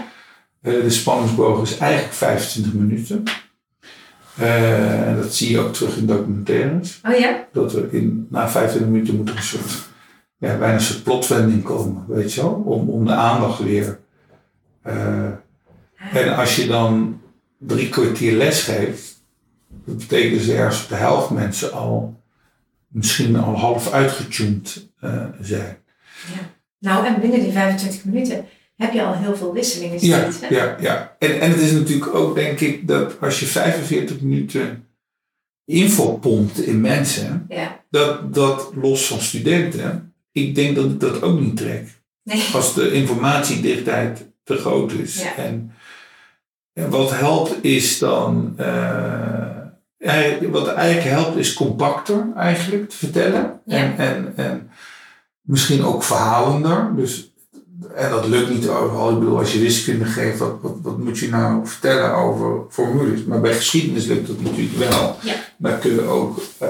Uh, 0.62 0.82
de 0.82 0.90
spanningsboog 0.90 1.62
is 1.62 1.78
eigenlijk 1.78 2.12
25 2.12 2.72
minuten. 2.72 3.22
Uh, 4.40 5.08
en 5.08 5.16
dat 5.16 5.34
zie 5.34 5.50
je 5.50 5.58
ook 5.58 5.72
terug 5.72 5.96
in 5.96 6.06
documentaires. 6.06 7.00
Oh 7.08 7.18
ja? 7.18 7.46
Dat 7.52 7.72
we 7.72 7.88
in, 7.90 8.26
na 8.30 8.48
25 8.48 8.90
minuten 8.90 9.16
moet 9.16 9.28
er 9.28 9.36
een 9.36 9.42
soort, 9.42 9.88
ja, 10.38 10.58
bijna 10.58 10.74
een 10.74 10.80
soort 10.80 11.02
plotwending 11.02 11.62
komen, 11.62 12.04
weet 12.08 12.32
je 12.32 12.40
wel? 12.40 12.62
Om, 12.64 12.88
om 12.88 13.06
de 13.06 13.12
aandacht 13.12 13.58
weer. 13.58 13.98
Uh, 14.86 15.24
en 16.12 16.36
als 16.36 16.56
je 16.56 16.66
dan 16.66 17.20
drie 17.66 17.88
kwartier 17.88 18.32
les 18.32 18.62
geeft, 18.62 19.22
dat 19.84 19.96
betekent 19.96 20.38
dus 20.38 20.48
ergens 20.48 20.82
op 20.82 20.88
de 20.88 20.94
helft 20.94 21.30
mensen 21.30 21.72
al 21.72 22.22
misschien 22.88 23.36
al 23.36 23.58
half 23.58 23.92
uitgetuned 23.92 24.88
uh, 25.04 25.26
zijn. 25.40 25.76
Ja. 26.32 26.52
Nou, 26.78 27.06
en 27.06 27.20
binnen 27.20 27.40
die 27.40 27.52
25 27.52 28.04
minuten 28.04 28.44
heb 28.76 28.92
je 28.92 29.02
al 29.02 29.14
heel 29.14 29.36
veel 29.36 29.52
wisselingen 29.52 30.06
ja, 30.06 30.28
Ja, 30.48 30.76
ja. 30.80 31.16
En, 31.18 31.40
en 31.40 31.50
het 31.50 31.60
is 31.60 31.72
natuurlijk 31.72 32.14
ook, 32.14 32.34
denk 32.34 32.60
ik, 32.60 32.88
dat 32.88 33.20
als 33.20 33.40
je 33.40 33.46
45 33.46 34.20
minuten 34.20 34.88
info 35.64 36.16
pompt 36.16 36.58
in 36.58 36.80
mensen, 36.80 37.46
ja. 37.48 37.84
dat, 37.90 38.34
dat 38.34 38.70
los 38.74 39.06
van 39.06 39.20
studenten, 39.20 40.14
ik 40.32 40.54
denk 40.54 40.76
dat 40.76 40.84
ik 40.84 41.00
dat 41.00 41.22
ook 41.22 41.40
niet 41.40 41.56
trek. 41.56 42.02
Nee. 42.22 42.42
Als 42.52 42.74
de 42.74 42.92
informatiedichtheid 42.92 44.26
te 44.44 44.56
groot 44.56 44.92
is. 44.92 45.22
Ja. 45.22 45.36
En, 45.36 45.72
en 46.74 46.90
wat 46.90 47.10
helpt 47.10 47.64
is 47.64 47.98
dan. 47.98 48.56
Uh, 48.60 49.52
wat 50.50 50.68
eigenlijk 50.68 51.08
helpt 51.08 51.36
is 51.36 51.52
compacter 51.52 52.26
eigenlijk 52.36 52.88
te 52.90 52.96
vertellen. 52.96 53.60
Ja. 53.64 53.76
En, 53.76 53.96
en, 53.96 54.32
en 54.36 54.70
misschien 55.40 55.84
ook 55.84 56.02
verhalender. 56.02 56.92
Dus, 56.96 57.32
en 57.94 58.10
dat 58.10 58.26
lukt 58.26 58.50
niet 58.50 58.68
overal. 58.68 59.10
Ik 59.10 59.18
bedoel, 59.18 59.38
als 59.38 59.52
je 59.52 59.58
wiskunde 59.58 60.04
geeft, 60.04 60.38
wat, 60.38 60.58
wat, 60.62 60.76
wat 60.82 60.98
moet 60.98 61.18
je 61.18 61.28
nou 61.28 61.66
vertellen 61.66 62.14
over 62.14 62.60
formules? 62.70 63.24
Maar 63.24 63.40
bij 63.40 63.54
geschiedenis 63.54 64.04
lukt 64.04 64.26
dat 64.26 64.40
natuurlijk 64.40 64.90
wel. 64.90 65.16
Ja. 65.22 65.34
Maar 65.56 65.78
kun 65.78 65.94
je 65.94 66.02
ook 66.02 66.40
uh, 66.62 66.68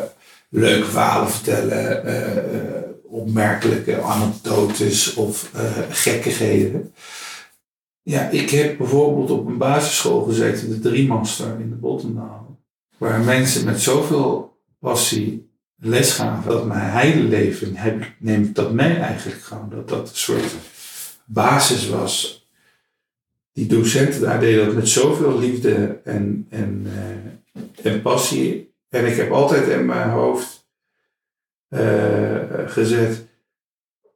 leuke 0.48 0.90
verhalen 0.90 1.30
vertellen, 1.30 2.06
uh, 2.06 2.82
opmerkelijke 3.08 4.02
anekdotes 4.02 5.14
of 5.14 5.50
gekkigheden. 5.90 6.92
Ja, 8.04 8.28
ik 8.28 8.50
heb 8.50 8.78
bijvoorbeeld 8.78 9.30
op 9.30 9.46
een 9.46 9.58
basisschool 9.58 10.22
gezeten, 10.22 10.70
de 10.70 10.78
Driemaster 10.78 11.60
in 11.60 11.68
de 11.68 11.74
Bottendaal. 11.76 12.60
Waar 12.98 13.20
mensen 13.20 13.64
met 13.64 13.80
zoveel 13.80 14.58
passie 14.78 15.52
les 15.76 16.12
gaven, 16.12 16.50
dat 16.50 16.66
mijn 16.66 16.90
hele 16.90 17.22
leven 17.22 17.76
heb, 17.76 18.12
neem 18.18 18.42
ik 18.42 18.54
dat 18.54 18.72
mee 18.72 18.96
eigenlijk 18.96 19.40
gewoon. 19.40 19.68
Dat 19.70 19.88
dat 19.88 20.10
een 20.10 20.16
soort 20.16 20.54
basis 21.24 21.88
was. 21.88 22.48
Die 23.52 23.66
docenten 23.66 24.20
daar 24.20 24.40
deden 24.40 24.66
dat 24.66 24.74
met 24.74 24.88
zoveel 24.88 25.38
liefde 25.38 26.00
en, 26.04 26.46
en, 26.50 26.86
uh, 26.86 27.92
en 27.92 28.02
passie. 28.02 28.74
En 28.88 29.06
ik 29.06 29.16
heb 29.16 29.30
altijd 29.30 29.68
in 29.68 29.86
mijn 29.86 30.10
hoofd 30.10 30.68
uh, 31.68 32.38
gezet, 32.66 33.23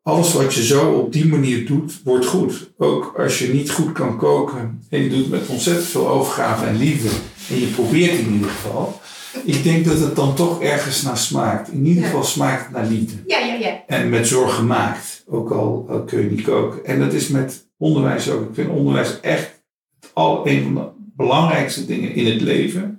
alles 0.09 0.33
wat 0.33 0.55
je 0.55 0.65
zo 0.65 0.91
op 0.91 1.13
die 1.13 1.27
manier 1.27 1.67
doet, 1.67 2.01
wordt 2.05 2.27
goed. 2.27 2.71
Ook 2.79 3.15
als 3.19 3.39
je 3.39 3.53
niet 3.53 3.71
goed 3.71 3.93
kan 3.93 4.17
koken 4.17 4.83
en 4.89 5.03
je 5.03 5.09
doet 5.09 5.19
het 5.19 5.29
met 5.31 5.47
ontzettend 5.49 5.87
veel 5.87 6.09
overgave 6.09 6.65
en 6.67 6.77
liefde 6.77 7.09
en 7.51 7.61
je 7.61 7.67
probeert 7.67 8.19
in 8.19 8.33
ieder 8.33 8.51
geval. 8.51 9.01
Ik 9.45 9.63
denk 9.63 9.85
dat 9.85 9.99
het 9.99 10.17
dan 10.17 10.35
toch 10.35 10.63
ergens 10.63 11.03
naar 11.03 11.19
smaakt. 11.19 11.73
In 11.73 11.87
ieder 11.87 12.03
Ja. 12.03 12.09
geval 12.09 12.25
smaakt 12.25 12.63
het 12.63 12.71
naar 12.73 12.87
liefde. 12.87 13.17
Ja, 13.27 13.39
ja, 13.39 13.55
ja. 13.55 13.83
En 13.87 14.09
met 14.09 14.27
zorg 14.27 14.55
gemaakt, 14.55 15.25
ook 15.27 15.51
al, 15.51 15.87
al 15.89 16.03
kun 16.05 16.21
je 16.23 16.31
niet 16.31 16.43
koken. 16.43 16.85
En 16.85 16.99
dat 17.01 17.13
is 17.13 17.29
met 17.29 17.67
onderwijs 17.79 18.31
ook. 18.31 18.49
Ik 18.49 18.55
vind 18.55 18.69
onderwijs 18.71 19.21
echt 19.21 19.63
het 20.01 20.11
al, 20.13 20.47
een 20.49 20.63
van 20.63 20.75
de 20.75 20.87
belangrijkste 21.17 21.87
dingen 21.87 22.15
in 22.15 22.27
het 22.33 22.41
leven. 22.41 22.98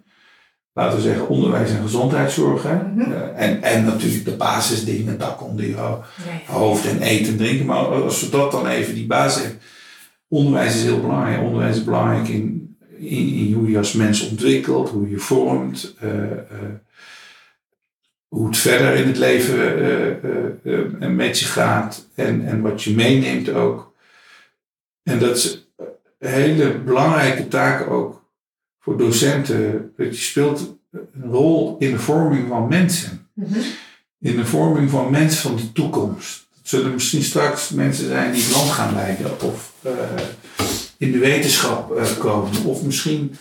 Laten 0.80 0.98
we 0.98 1.04
zeggen 1.04 1.28
onderwijs 1.28 1.72
en 1.72 1.82
gezondheidszorg. 1.82 2.64
Hè? 2.64 2.76
Mhm. 2.76 3.12
Eh, 3.12 3.48
en, 3.48 3.62
en 3.62 3.86
natuurlijk 3.86 4.26
de 4.26 4.36
basisdingen, 4.36 5.18
dak 5.18 5.44
onder 5.44 5.66
je 5.66 5.98
hoofd 6.46 6.86
en 6.86 7.02
eten 7.02 7.32
en 7.32 7.38
drinken. 7.38 7.66
Maar 7.66 7.78
als 7.78 8.22
we 8.22 8.30
dat 8.30 8.52
dan 8.52 8.68
even, 8.68 8.94
die 8.94 9.08
basis 9.08 9.42
hebben. 9.42 9.62
Onderwijs 10.28 10.76
is 10.76 10.84
heel 10.84 11.02
belangrijk. 11.02 11.42
Onderwijs 11.42 11.78
is 11.78 11.84
belangrijk 11.84 12.28
in, 12.28 12.78
in, 12.98 13.28
in 13.28 13.54
hoe 13.54 13.70
je 13.70 13.78
als 13.78 13.94
mens 13.94 14.30
ontwikkelt, 14.30 14.90
hoe 14.90 15.10
je 15.10 15.18
vormt. 15.18 15.96
eh, 16.00 16.32
eh, 16.32 16.38
hoe 18.28 18.48
het 18.48 18.58
verder 18.58 18.96
in 18.96 19.08
het 19.08 19.18
leven 19.18 21.16
met 21.16 21.40
je 21.40 21.46
gaat. 21.46 22.08
En, 22.16 22.46
en 22.46 22.62
wat 22.62 22.84
je 22.84 22.96
meeneemt 22.96 23.50
ook. 23.50 23.94
En 25.04 25.20
dat 25.20 25.36
is 25.36 25.68
een 26.20 26.30
hele 26.32 26.78
belangrijke 26.78 27.48
taak 27.48 27.90
ook 27.90 28.19
voor 28.80 28.98
docenten. 28.98 29.94
Dat 29.98 30.18
je 30.18 30.24
speelt 30.24 30.76
een 30.92 31.32
rol 31.32 31.76
in 31.80 31.92
de 31.92 32.00
vorming 32.00 32.48
van 32.48 32.68
mensen 32.68 33.28
Mhm. 33.34 33.60
in 34.20 34.36
de 34.36 34.46
vorming 34.46 34.90
van 34.90 35.12
mensen 35.12 35.42
van 35.42 35.56
de 35.56 35.72
toekomst. 35.72 36.48
Het 36.58 36.70
zullen 36.70 36.94
misschien 36.94 37.24
straks 37.24 37.70
mensen 37.70 38.08
zijn 38.08 38.32
die 38.32 38.44
het 38.44 38.56
land 38.56 38.70
gaan 38.70 38.94
leiden 38.96 39.42
of 39.42 39.74
eh, 39.82 39.92
in 40.98 41.12
de 41.12 41.18
wetenschap 41.18 41.96
eh, 41.98 42.18
komen 42.18 42.64
of 42.66 42.84
misschien 42.84 43.36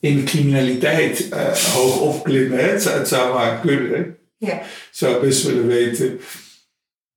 in 0.00 0.16
de 0.16 0.22
criminaliteit 0.22 1.28
eh, 1.28 1.52
hoog 1.54 2.00
opklimmen. 2.00 2.70
Het, 2.70 2.82
zou, 2.82 2.98
het 2.98 3.08
zou 3.08 3.34
maar 3.34 3.60
kunnen. 3.60 4.16
Ja. 4.36 4.60
Zou 4.90 5.26
best 5.26 5.42
willen 5.42 5.66
weten 5.66 6.20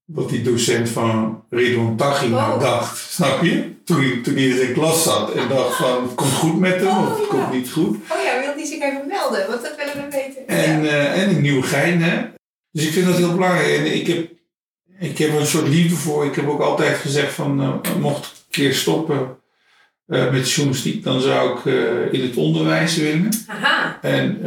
wat 0.05 0.29
die 0.29 0.41
docent 0.41 0.89
van 0.89 1.43
Ridwan 1.49 1.95
Taghi 1.97 2.27
nou 2.27 2.53
Oh. 2.53 2.59
dacht. 2.61 2.97
Snap 3.11 3.43
je? 3.43 3.69
Toen, 3.85 3.97
hij- 4.01 4.19
toen 4.23 4.33
hij 4.33 4.43
in 4.43 4.55
zijn 4.57 4.73
klas 4.73 5.03
zat 5.03 5.31
en 5.33 5.47
dacht 5.47 5.75
van 5.77 6.03
het 6.03 6.15
komt 6.15 6.31
goed 6.31 6.59
met 6.59 6.75
hem 6.75 6.87
Oh, 6.87 7.01
of 7.01 7.09
het 7.09 7.19
ja. 7.19 7.25
komt 7.27 7.51
niet 7.51 7.71
goed. 7.71 7.97
Oh 8.09 8.23
ja, 8.23 8.39
wil 8.39 8.55
die 8.55 8.65
zich 8.65 8.81
even 8.81 9.07
melden? 9.07 9.47
Want 9.47 9.61
dat 9.61 9.75
willen 9.77 9.93
we 10.09 10.17
weten. 10.17 10.47
En, 10.47 10.83
ja. 10.83 10.89
eh, 10.89 11.21
en 11.21 11.29
een 11.29 11.41
nieuw 11.41 11.61
gein, 11.61 12.01
hè. 12.01 12.23
Dus 12.71 12.85
ik 12.85 12.91
vind 12.93 13.05
dat 13.05 13.17
heel 13.17 13.33
belangrijk. 13.33 13.77
En 13.77 13.93
ik 13.95 14.07
heb, 14.07 14.31
ik 14.99 15.17
heb 15.17 15.29
er 15.33 15.39
een 15.39 15.45
soort 15.45 15.67
liefde 15.67 15.95
voor. 15.95 16.25
Ik 16.25 16.35
heb 16.35 16.47
ook 16.47 16.61
altijd 16.61 16.97
gezegd 16.97 17.33
van, 17.33 17.61
eh, 17.61 17.95
mocht 17.99 18.25
ik 18.25 18.31
een 18.31 18.45
keer 18.49 18.73
stoppen 18.73 19.35
eh, 20.07 20.31
met 20.31 20.51
journalistiek, 20.51 21.03
dan 21.03 21.21
zou 21.21 21.57
ik 21.57 21.65
in 22.13 22.21
het 22.21 22.35
onderwijs 22.35 22.95
willen. 22.97 23.29
Aha. 23.47 23.97
En, 24.01 24.39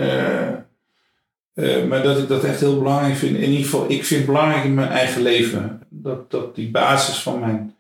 eh, 1.55 1.85
maar 1.85 2.03
dat 2.03 2.19
ik 2.19 2.29
dat 2.29 2.45
echt 2.45 2.61
heel 2.61 2.79
belangrijk 2.79 3.17
vind. 3.17 3.37
In 3.37 3.51
ieder 3.51 3.65
geval, 3.65 3.91
ik 3.91 4.05
vind 4.05 4.21
het 4.21 4.31
belangrijk 4.31 4.65
in 4.65 4.75
mijn 4.75 4.89
eigen 4.89 5.23
leven. 5.23 5.81
Dat, 5.89 6.31
dat 6.31 6.55
die 6.55 6.71
basis 6.71 7.19
van 7.19 7.41
mijn 7.41 7.75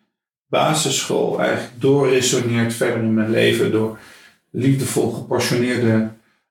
basisschool 0.47 1.41
eigenlijk 1.41 1.81
doorresoneert 1.81 2.73
verder 2.73 3.03
in 3.03 3.15
mijn 3.15 3.31
leven. 3.31 3.73
Door 3.73 3.99
liefdevol 4.51 5.11
gepassioneerde 5.11 6.09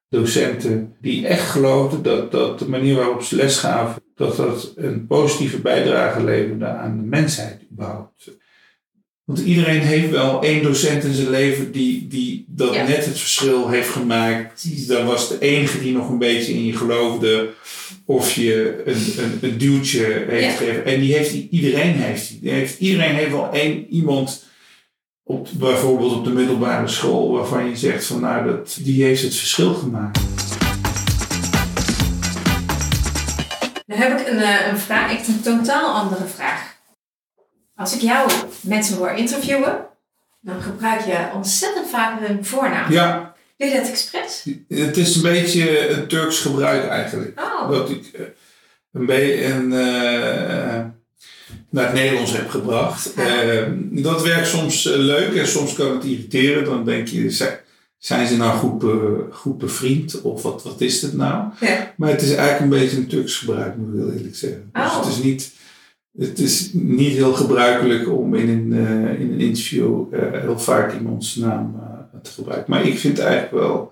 docenten 0.10 0.96
die 1.02 1.28
echt 1.28 1.50
geloofden 1.50 2.02
dat, 2.02 2.32
dat 2.32 2.60
de 2.60 2.70
manier 2.70 2.96
waarop 2.96 3.22
ze 3.22 3.36
les 3.36 3.58
gaven, 3.58 4.02
dat 4.16 4.36
dat 4.36 4.74
een 4.76 5.08
positieve 5.08 5.62
bijdrage 5.62 6.24
leverde 6.24 6.66
aan 6.66 6.98
de 6.98 7.04
mensheid 7.08 7.62
überhaupt. 7.72 8.32
Want 9.26 9.40
iedereen 9.40 9.82
heeft 9.82 10.10
wel 10.10 10.42
één 10.44 10.64
docent 10.64 11.04
in 11.04 11.14
zijn 11.14 11.30
leven 11.30 11.72
die, 11.72 12.08
die 12.08 12.46
dat 12.48 12.74
Ja. 12.74 12.88
net 12.88 13.06
het 13.06 13.20
verschil 13.20 13.70
heeft 13.70 13.90
gemaakt. 13.90 14.88
Dat 14.88 15.04
was 15.04 15.30
de 15.30 15.40
enige 15.40 15.80
die 15.80 15.94
nog 15.94 16.10
een 16.10 16.18
beetje 16.18 16.54
in 16.54 16.66
je 16.66 16.78
geloofde. 16.78 17.50
Of 18.06 18.32
je 18.34 18.82
een, 18.86 19.24
een, 19.24 19.38
een 19.42 19.58
duwtje 19.58 20.26
heeft 20.30 20.44
Ja. 20.44 20.52
gegeven. 20.52 20.86
En 20.86 21.00
die 21.00 21.14
heeft 21.14 21.34
iedereen 21.50 21.94
heeft 21.94 22.28
die. 22.30 22.40
die 22.42 22.52
heeft, 22.52 22.80
iedereen 22.80 23.16
heeft 23.16 23.32
wel 23.32 23.50
één 23.52 23.86
iemand 23.90 24.44
op, 25.24 25.48
bijvoorbeeld 25.52 26.14
op 26.14 26.24
de 26.24 26.30
middelbare 26.32 26.88
school 26.88 27.32
waarvan 27.32 27.70
je 27.70 27.76
zegt 27.78 28.06
van 28.06 28.20
nou 28.22 28.46
dat, 28.46 28.78
die 28.82 29.04
heeft 29.04 29.22
het 29.24 29.36
verschil 29.36 29.74
gemaakt. 29.74 30.20
Dan 33.86 33.98
heb 33.98 34.20
ik 34.20 34.28
een, 34.28 34.38
eh, 34.40 34.68
een 34.72 34.78
vraag, 34.78 35.12
echt 35.18 35.28
een 35.28 35.42
totaal 35.42 35.94
andere 36.02 36.26
vraag. 36.36 36.73
Als 37.76 37.96
ik 37.96 38.02
jou 38.02 38.32
mensen 38.62 38.98
hoor 38.98 39.12
interviewen, 39.12 39.86
dan 40.42 40.62
gebruik 40.62 41.06
je 41.06 41.30
ontzettend 41.36 41.90
vaak 41.90 42.28
hun 42.28 42.46
voornaam. 42.46 42.92
Ja, 42.92 43.36
Doe 43.58 43.68
je 43.70 43.76
dat 43.76 43.90
expres? 43.90 44.46
het 44.68 44.98
is 44.98 45.16
een 45.16 45.22
beetje 45.22 45.90
een 45.90 46.08
Turks 46.08 46.40
gebruik 46.40 46.88
eigenlijk. 46.88 47.40
Oh. 47.40 47.70
Dat 47.70 47.90
ik 47.90 48.06
eh, 48.14 48.26
een 48.94 49.06
beetje 49.06 49.46
een. 49.46 49.74
eh, 49.74 50.82
naar 51.70 51.86
het 51.86 51.94
Nederlands 51.94 52.32
heb 52.32 52.50
gebracht. 52.50 53.14
Ehm, 53.14 53.72
dat 53.92 54.24
werkt 54.24 54.48
soms 54.48 54.84
leuk 54.84 55.34
en 55.36 55.48
soms 55.48 55.74
kan 55.74 55.94
het 55.94 56.04
irriteren. 56.04 56.64
Dan 56.66 56.86
denk 56.86 57.08
je, 57.08 57.52
zijn 57.98 58.28
ze 58.28 58.38
nou 58.38 58.58
goed, 58.58 58.84
goed 59.32 59.58
bevriend 59.58 60.22
of 60.22 60.42
wat, 60.42 60.64
wat 60.64 60.82
is 60.82 61.02
het 61.02 61.14
nou? 61.14 61.44
Ja. 61.60 61.94
Maar 61.98 62.10
het 62.10 62.22
is 62.22 62.36
eigenlijk 62.36 62.60
een 62.60 62.80
beetje 62.80 62.98
een 62.98 63.08
Turks 63.08 63.38
gebruik, 63.38 63.76
moet 63.76 63.94
ik 63.94 64.00
heel 64.00 64.12
eerlijk 64.12 64.36
zeggen. 64.36 64.70
Dus 64.74 64.84
oh. 64.84 65.00
het 65.00 65.08
is 65.14 65.24
niet 65.24 65.52
het 66.18 66.40
is 66.40 66.70
niet 66.74 67.14
heel 67.14 67.34
gebruikelijk 67.34 68.10
om 68.10 68.36
in 68.36 68.50
een, 68.50 68.72
uh, 68.72 69.20
in 69.20 69.32
een 69.32 69.40
interview 69.40 70.14
uh, 70.14 70.20
heel 70.32 70.60
vaak 70.60 70.94
iemands 70.94 71.36
naam 71.36 71.76
uh, 71.76 72.20
te 72.22 72.32
gebruiken. 72.32 72.72
Maar 72.72 72.86
ik 72.86 73.00
vind 73.00 73.18
het 73.18 73.26
eigenlijk 73.26 73.64
wel, 73.64 73.92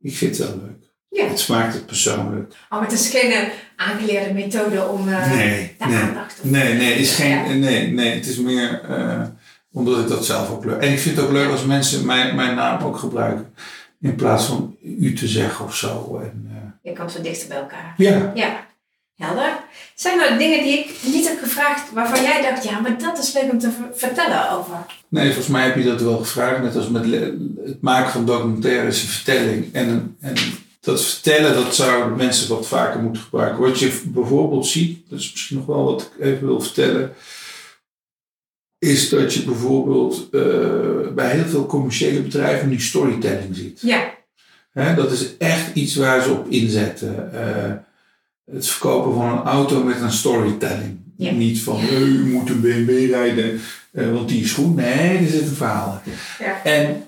ik 0.00 0.16
vind 0.16 0.38
het 0.38 0.46
wel 0.46 0.56
leuk. 0.56 0.90
Ja. 1.08 1.28
Het 1.28 1.38
smaakt 1.38 1.74
het 1.74 1.86
persoonlijk. 1.86 2.52
Oh, 2.52 2.70
maar 2.70 2.88
het 2.88 2.92
is 2.92 3.10
geen 3.10 3.48
aangeleerde 3.76 4.34
methode 4.34 4.86
om 4.86 5.04
nee, 5.04 5.74
de 5.78 5.86
nee, 5.86 5.96
aandacht 5.96 6.40
te 6.40 6.46
Nee, 6.46 6.74
nee, 6.74 6.90
het 6.90 7.00
is 7.00 7.14
geen, 7.14 7.60
nee, 7.60 7.92
nee, 7.92 8.14
het 8.14 8.26
is 8.26 8.38
meer 8.38 8.80
omdat 9.72 9.98
ik 9.98 10.08
dat 10.08 10.24
zelf 10.24 10.50
ook 10.50 10.64
leuk 10.64 10.80
En 10.80 10.92
ik 10.92 10.98
vind 10.98 11.16
het 11.16 11.24
ook 11.24 11.32
leuk 11.32 11.50
als 11.50 11.64
mensen 11.64 12.06
mijn, 12.06 12.34
mijn 12.36 12.54
naam 12.54 12.82
ook 12.82 12.96
gebruiken. 12.96 13.54
In 14.00 14.14
plaats 14.14 14.44
van 14.44 14.76
u 14.82 15.12
te 15.14 15.28
zeggen 15.28 15.64
of 15.64 15.76
zo. 15.76 16.20
En, 16.22 16.50
Je 16.82 16.92
komt 16.92 17.12
zo 17.12 17.20
dichter 17.20 17.48
bij 17.48 17.56
elkaar. 17.56 17.94
Ja. 17.96 18.32
Ja. 18.34 18.66
Helder. 19.22 19.60
Zijn 19.94 20.20
er 20.20 20.38
dingen 20.38 20.62
die 20.62 20.78
ik 20.78 20.96
niet 21.04 21.28
heb 21.28 21.38
gevraagd 21.38 21.92
waarvan 21.92 22.22
jij 22.22 22.42
dacht, 22.42 22.64
ja, 22.64 22.80
maar 22.80 22.98
dat 22.98 23.18
is 23.18 23.32
leuk 23.32 23.50
om 23.50 23.58
te 23.58 23.70
vertellen 23.92 24.50
over? 24.50 24.76
Nee, 25.08 25.26
volgens 25.26 25.46
mij 25.46 25.64
heb 25.64 25.76
je 25.76 25.84
dat 25.84 26.00
wel 26.00 26.18
gevraagd. 26.18 26.62
Net 26.62 26.76
als 26.76 26.88
met 26.88 27.04
het 27.64 27.80
maken 27.80 28.12
van 28.12 28.26
documentaire 28.26 28.86
is 28.86 29.02
een 29.02 29.08
vertelling. 29.08 29.74
En, 29.74 30.16
en 30.20 30.34
dat 30.80 31.04
vertellen, 31.04 31.54
dat 31.54 31.74
zouden 31.74 32.16
mensen 32.16 32.48
wat 32.48 32.66
vaker 32.66 33.00
moeten 33.00 33.22
gebruiken. 33.22 33.62
Wat 33.62 33.78
je 33.78 34.02
bijvoorbeeld 34.04 34.66
ziet, 34.66 35.10
dat 35.10 35.18
is 35.18 35.30
misschien 35.30 35.56
nog 35.56 35.66
wel 35.66 35.84
wat 35.84 36.02
ik 36.02 36.24
even 36.24 36.46
wil 36.46 36.60
vertellen. 36.60 37.12
Is 38.78 39.08
dat 39.08 39.34
je 39.34 39.42
bijvoorbeeld 39.42 40.28
uh, 40.30 41.08
bij 41.14 41.30
heel 41.30 41.44
veel 41.44 41.66
commerciële 41.66 42.20
bedrijven 42.20 42.68
nu 42.68 42.80
storytelling 42.80 43.56
ziet. 43.56 43.80
Ja. 43.82 44.14
He, 44.72 44.94
dat 44.94 45.12
is 45.12 45.36
echt 45.36 45.74
iets 45.74 45.94
waar 45.94 46.22
ze 46.22 46.30
op 46.30 46.48
inzetten. 46.48 47.30
Uh, 47.34 47.72
het 48.50 48.68
verkopen 48.68 49.14
van 49.14 49.30
een 49.30 49.44
auto 49.44 49.82
met 49.82 50.00
een 50.00 50.12
storytelling. 50.12 51.00
Niet 51.16 51.60
van, 51.60 51.80
u 51.92 52.24
moet 52.24 52.48
een 52.48 52.60
BMW 52.60 53.10
rijden, 53.10 53.60
uh, 53.92 54.12
want 54.12 54.28
die 54.28 54.42
is 54.42 54.52
goed. 54.52 54.76
Nee, 54.76 55.18
er 55.18 55.28
zit 55.28 55.40
een 55.40 55.54
verhaal. 55.54 56.02
Ja. 56.38 56.62
En 56.64 57.04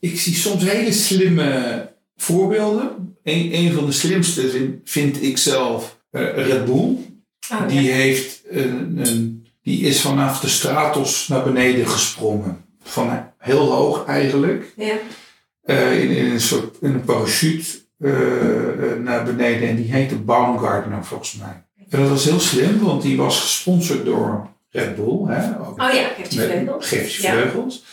ik 0.00 0.20
zie 0.20 0.34
soms 0.34 0.64
hele 0.64 0.92
slimme 0.92 1.88
voorbeelden. 2.16 3.16
Een, 3.22 3.54
een 3.54 3.72
van 3.72 3.86
de 3.86 3.92
slimste 3.92 4.50
vind, 4.50 4.80
vind 4.84 5.22
ik 5.22 5.38
zelf 5.38 5.98
uh, 6.12 6.22
Red 6.22 6.64
Bull. 6.64 6.96
Oh, 7.52 7.68
die, 7.68 7.90
heeft 7.90 8.40
een, 8.50 8.98
een, 9.02 9.46
die 9.62 9.80
is 9.80 10.00
vanaf 10.00 10.40
de 10.40 10.48
stratos 10.48 11.28
naar 11.28 11.42
beneden 11.42 11.88
gesprongen. 11.88 12.64
Van 12.82 13.32
heel 13.38 13.72
hoog 13.72 14.04
eigenlijk. 14.04 14.72
Ja. 14.76 14.98
in, 15.90 16.10
in, 16.10 16.30
een 16.30 16.40
soort 16.40 16.76
in 16.80 16.94
een 16.94 17.04
parachute 17.04 17.66
naar 19.02 19.24
beneden 19.24 19.68
en 19.68 19.76
die 19.76 19.92
heette 19.92 20.16
Baumgartner 20.16 21.04
volgens 21.04 21.34
mij. 21.34 21.64
En 21.88 22.00
dat 22.00 22.08
was 22.08 22.24
heel 22.24 22.40
slim, 22.40 22.78
want 22.78 23.02
die 23.02 23.16
was 23.16 23.40
gesponsord 23.40 24.04
door 24.04 24.48
Red 24.70 24.96
Bull. 24.96 25.26
Hè, 25.26 25.50
oh 25.50 25.74
ja, 25.76 26.08
geeft 26.16 26.32
je 26.34 26.40
vleugels. 26.40 26.88
Geeft 26.88 27.14
je 27.14 27.28
vleugels. 27.28 27.84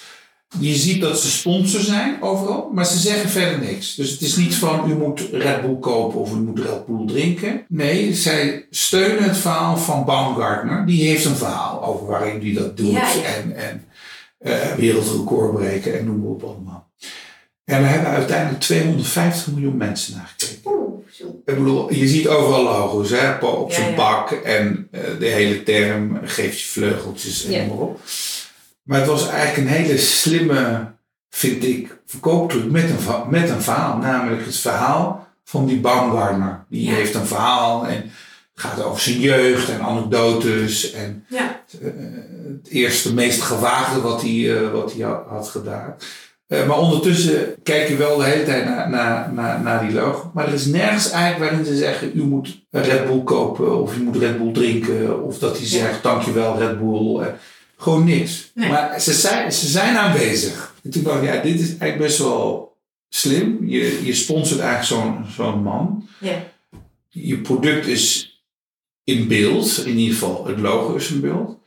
Je 0.59 0.75
ziet 0.75 1.01
dat 1.01 1.19
ze 1.19 1.31
sponsor 1.31 1.79
zijn 1.79 2.21
overal, 2.21 2.69
maar 2.73 2.85
ze 2.85 2.97
zeggen 2.97 3.29
verder 3.29 3.59
niks. 3.59 3.95
Dus 3.95 4.11
het 4.11 4.21
is 4.21 4.35
niet 4.35 4.55
van 4.55 4.89
u 4.89 4.95
moet 4.95 5.19
Red 5.31 5.61
Bull 5.61 5.77
kopen 5.79 6.19
of 6.19 6.31
u 6.31 6.35
moet 6.35 6.59
Red 6.59 6.85
Bull 6.85 7.07
drinken. 7.07 7.65
Nee, 7.67 8.13
zij 8.13 8.65
steunen 8.69 9.23
het 9.23 9.37
verhaal 9.37 9.77
van 9.77 10.05
Baumgartner. 10.05 10.85
Die 10.85 11.07
heeft 11.07 11.25
een 11.25 11.35
verhaal 11.35 11.83
over 11.83 12.05
waarin 12.05 12.41
hij 12.41 12.53
dat 12.53 12.77
doet 12.77 12.97
en, 13.37 13.55
en 13.55 13.85
uh, 14.41 14.73
wereldrecord 14.73 15.53
breken 15.53 15.99
en 15.99 16.05
noem 16.05 16.19
maar 16.19 16.29
op 16.29 16.43
allemaal. 16.43 16.84
En 17.65 17.81
we 17.81 17.87
hebben 17.87 18.09
uiteindelijk 18.09 18.61
250 18.61 19.53
miljoen 19.53 19.77
mensen 19.77 20.15
naar 20.17 20.33
gekeken. 20.37 20.83
Ik 21.45 21.55
bedoel, 21.55 21.93
je 21.93 22.07
ziet 22.07 22.27
overal 22.27 22.63
logo's 22.63 23.09
hè, 23.09 23.35
op 23.45 23.71
zijn 23.71 23.89
ja, 23.89 23.95
bak 23.95 24.31
en 24.31 24.87
uh, 24.91 25.01
de 25.19 25.25
hele 25.25 25.63
term 25.63 26.19
geeft 26.23 26.59
je 26.59 26.67
vleugeltjes 26.67 27.45
en 27.45 27.51
ja. 27.51 27.65
maar 27.65 27.77
op. 27.77 27.99
Maar 28.83 28.99
het 28.99 29.07
was 29.07 29.27
eigenlijk 29.27 29.57
een 29.57 29.75
hele 29.75 29.97
slimme, 29.97 30.91
vind 31.29 31.63
ik, 31.63 31.97
verkooptruc 32.05 32.71
met 32.71 32.89
een, 32.89 33.29
met 33.29 33.49
een 33.49 33.61
verhaal. 33.61 33.97
Namelijk 33.97 34.45
het 34.45 34.57
verhaal 34.57 35.27
van 35.43 35.65
die 35.65 35.79
Baumgartner. 35.79 36.65
Die 36.69 36.89
heeft 36.89 37.13
een 37.13 37.27
verhaal 37.27 37.87
en 37.87 38.11
gaat 38.55 38.83
over 38.83 39.01
zijn 39.01 39.19
jeugd 39.19 39.69
en 39.69 39.81
anekdotes. 39.81 40.91
En 40.91 41.25
uh, 41.29 41.41
het 42.63 42.67
eerste, 42.69 43.13
meest 43.13 43.41
gewaagde 43.41 44.01
wat 44.01 44.21
hij, 44.21 44.31
uh, 44.31 44.71
wat 44.71 44.93
hij 44.93 45.07
had 45.27 45.47
gedaan. 45.47 45.95
Uh, 46.47 46.67
maar 46.67 46.79
ondertussen 46.79 47.55
kijk 47.63 47.87
je 47.87 47.95
wel 47.95 48.17
de 48.17 48.23
hele 48.23 48.43
tijd 48.43 48.65
naar, 48.65 48.89
naar, 48.89 49.33
naar, 49.33 49.61
naar 49.61 49.85
die 49.85 49.95
logo. 49.95 50.31
Maar 50.33 50.47
er 50.47 50.53
is 50.53 50.65
nergens 50.65 51.09
eigenlijk 51.09 51.51
waarin 51.51 51.65
ze 51.65 51.77
zeggen: 51.77 52.11
u 52.15 52.23
moet 52.23 52.65
Red 52.69 53.05
Bull 53.05 53.23
kopen 53.23 53.81
of 53.81 53.97
u 53.97 54.03
moet 54.03 54.17
Red 54.17 54.37
Bull 54.37 54.53
drinken. 54.53 55.23
Of 55.23 55.39
dat 55.39 55.57
hij 55.57 55.67
zegt: 55.67 56.03
dankjewel 56.03 56.57
Red 56.57 56.79
Bull. 56.79 57.19
Uh, 57.19 57.27
gewoon 57.77 58.03
niks. 58.03 58.51
Maar 58.53 59.01
ze 59.01 59.13
zijn, 59.13 59.51
ze 59.51 59.67
zijn 59.67 59.97
aanwezig. 59.97 60.75
En 60.83 60.89
toen 60.89 61.03
dacht 61.03 61.21
ik: 61.21 61.33
ja, 61.33 61.41
dit 61.41 61.59
is 61.59 61.67
eigenlijk 61.67 61.97
best 61.97 62.17
wel 62.17 62.77
slim. 63.09 63.67
Je, 63.67 64.05
je 64.05 64.13
sponsort 64.13 64.59
eigenlijk 64.59 65.03
zo'n 65.03 65.25
zo'n 65.35 65.63
man. 65.63 66.07
Ja. 66.19 66.43
Je 67.09 67.37
product 67.37 67.87
is 67.87 68.33
in 69.03 69.27
beeld, 69.27 69.85
in 69.85 69.97
ieder 69.97 70.13
geval 70.13 70.45
het 70.45 70.59
logo 70.59 70.95
is 70.95 71.11
in 71.11 71.21
beeld. 71.21 71.57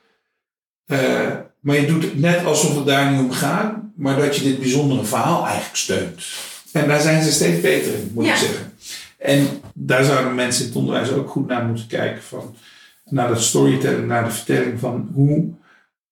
Uh, 0.87 1.37
maar 1.61 1.77
je 1.77 1.87
doet 1.87 2.03
het 2.03 2.19
net 2.19 2.45
alsof 2.45 2.77
het 2.77 2.87
daar 2.87 3.11
niet 3.11 3.21
om 3.21 3.31
gaat 3.31 3.75
maar 3.99 4.17
dat 4.17 4.37
je 4.37 4.43
dit 4.43 4.59
bijzondere 4.59 5.05
verhaal 5.05 5.47
eigenlijk 5.47 5.77
steunt. 5.77 6.27
En 6.73 6.89
daar 6.89 7.01
zijn 7.01 7.23
ze 7.23 7.33
steeds 7.33 7.61
beter 7.61 7.95
in, 7.95 8.11
moet 8.15 8.27
ik 8.27 8.35
zeggen. 8.35 8.73
En 9.17 9.49
daar 9.75 10.05
zouden 10.05 10.35
mensen 10.35 10.63
in 10.63 10.69
het 10.69 10.79
onderwijs 10.79 11.11
ook 11.11 11.31
goed 11.31 11.47
naar 11.47 11.65
moeten 11.65 11.87
kijken. 11.87 12.23
Van, 12.23 12.57
naar 13.05 13.29
dat 13.29 13.43
storytelling, 13.43 14.07
naar 14.07 14.25
de 14.25 14.31
vertelling 14.31 14.81
van 14.81 15.11
hoe 15.15 15.55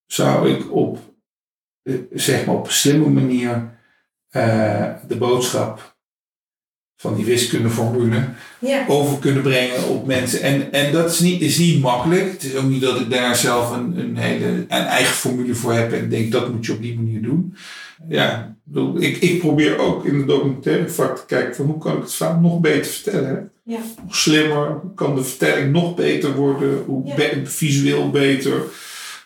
zou 0.06 0.50
ik 0.50 0.72
op, 0.72 0.98
eh, 1.82 1.94
zeg 2.12 2.46
maar 2.46 2.54
op 2.54 2.66
een 2.66 2.72
slimme 2.72 3.08
manier 3.08 3.78
uh, 4.30 4.92
de 5.08 5.16
boodschap 5.16 5.95
van 6.96 7.14
die 7.14 7.24
wiskundeformule 7.24 8.24
ja. 8.58 8.84
over 8.88 9.18
kunnen 9.18 9.42
brengen 9.42 9.88
op 9.88 10.06
mensen. 10.06 10.42
En, 10.42 10.72
en 10.72 10.92
dat 10.92 11.10
is 11.10 11.20
niet, 11.20 11.40
is 11.40 11.58
niet 11.58 11.80
makkelijk. 11.80 12.32
Het 12.32 12.44
is 12.44 12.54
ook 12.54 12.68
niet 12.68 12.80
dat 12.80 13.00
ik 13.00 13.10
daar 13.10 13.36
zelf 13.36 13.70
een, 13.70 13.98
een, 13.98 14.16
hele, 14.16 14.46
een 14.46 14.66
eigen 14.68 15.14
formule 15.14 15.54
voor 15.54 15.72
heb 15.72 15.92
en 15.92 16.08
denk 16.08 16.32
dat 16.32 16.52
moet 16.52 16.66
je 16.66 16.72
op 16.72 16.82
die 16.82 16.96
manier 16.96 17.22
doen. 17.22 17.54
Ja, 18.08 18.56
ik, 18.98 19.16
ik 19.16 19.38
probeer 19.38 19.78
ook 19.78 20.04
in 20.04 20.18
de 20.18 20.24
documentaire 20.24 20.88
vak 20.88 21.18
te 21.18 21.26
kijken 21.26 21.54
van 21.54 21.66
hoe 21.66 21.78
kan 21.78 21.96
ik 21.96 22.02
het 22.02 22.14
verhaal 22.14 22.40
nog 22.40 22.60
beter 22.60 22.92
vertellen. 22.92 23.50
Ja. 23.62 23.78
Nog 24.02 24.16
slimmer, 24.16 24.80
kan 24.94 25.14
de 25.14 25.24
vertelling 25.24 25.72
nog 25.72 25.94
beter 25.94 26.34
worden, 26.34 26.82
hoe 26.86 27.14
visueel 27.44 28.10
beter, 28.10 28.62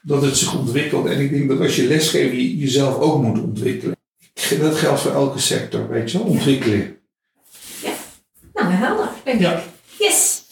dat 0.02 0.22
het 0.22 0.37
zich 0.37 0.59
ontwikkelt. 0.59 1.06
En 1.06 1.20
ik 1.20 1.30
denk 1.30 1.48
dat 1.48 1.61
als 1.61 1.76
je 1.76 1.87
lesgeeft, 1.87 2.33
je 2.33 2.59
jezelf 2.59 2.98
ook 2.98 3.22
moet 3.22 3.42
ontwikkelen. 3.42 3.96
Dat 4.61 4.76
geldt 4.76 5.00
voor 5.00 5.12
elke 5.12 5.38
sector, 5.38 5.88
weet 5.88 6.11
je 6.11 6.18
wel, 6.18 6.26
ontwikkeling. 6.26 6.98
Nou, 8.60 8.72
helder, 8.72 9.08
denk 9.24 9.40
ja. 9.40 9.52
ik. 9.52 9.62
Yes. 9.98 10.42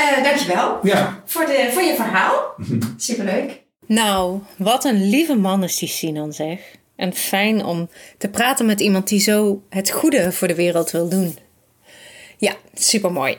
Uh, 0.00 0.22
dankjewel 0.22 0.78
ja. 0.82 1.22
voor, 1.24 1.46
de, 1.46 1.68
voor 1.72 1.82
je 1.82 1.94
verhaal. 1.94 2.54
Superleuk. 2.96 3.62
Nou, 3.86 4.40
wat 4.56 4.84
een 4.84 5.08
lieve 5.08 5.34
man 5.34 5.64
is 5.64 5.78
die 5.78 5.88
Sinan 5.88 6.32
zeg. 6.32 6.58
En 6.96 7.14
fijn 7.14 7.64
om 7.64 7.88
te 8.18 8.28
praten 8.28 8.66
met 8.66 8.80
iemand 8.80 9.08
die 9.08 9.20
zo 9.20 9.62
het 9.68 9.90
goede 9.90 10.32
voor 10.32 10.48
de 10.48 10.54
wereld 10.54 10.90
wil 10.90 11.08
doen. 11.08 11.38
Ja, 12.36 12.54
supermooi. 12.74 13.36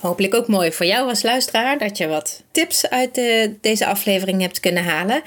Hopelijk 0.00 0.34
ook 0.34 0.48
mooi 0.48 0.72
voor 0.72 0.86
jou 0.86 1.08
als 1.08 1.22
luisteraar 1.22 1.78
dat 1.78 1.98
je 1.98 2.06
wat 2.06 2.42
tips 2.50 2.88
uit 2.88 3.14
de, 3.14 3.56
deze 3.60 3.86
aflevering 3.86 4.40
hebt 4.40 4.60
kunnen 4.60 4.84
halen. 4.84 5.22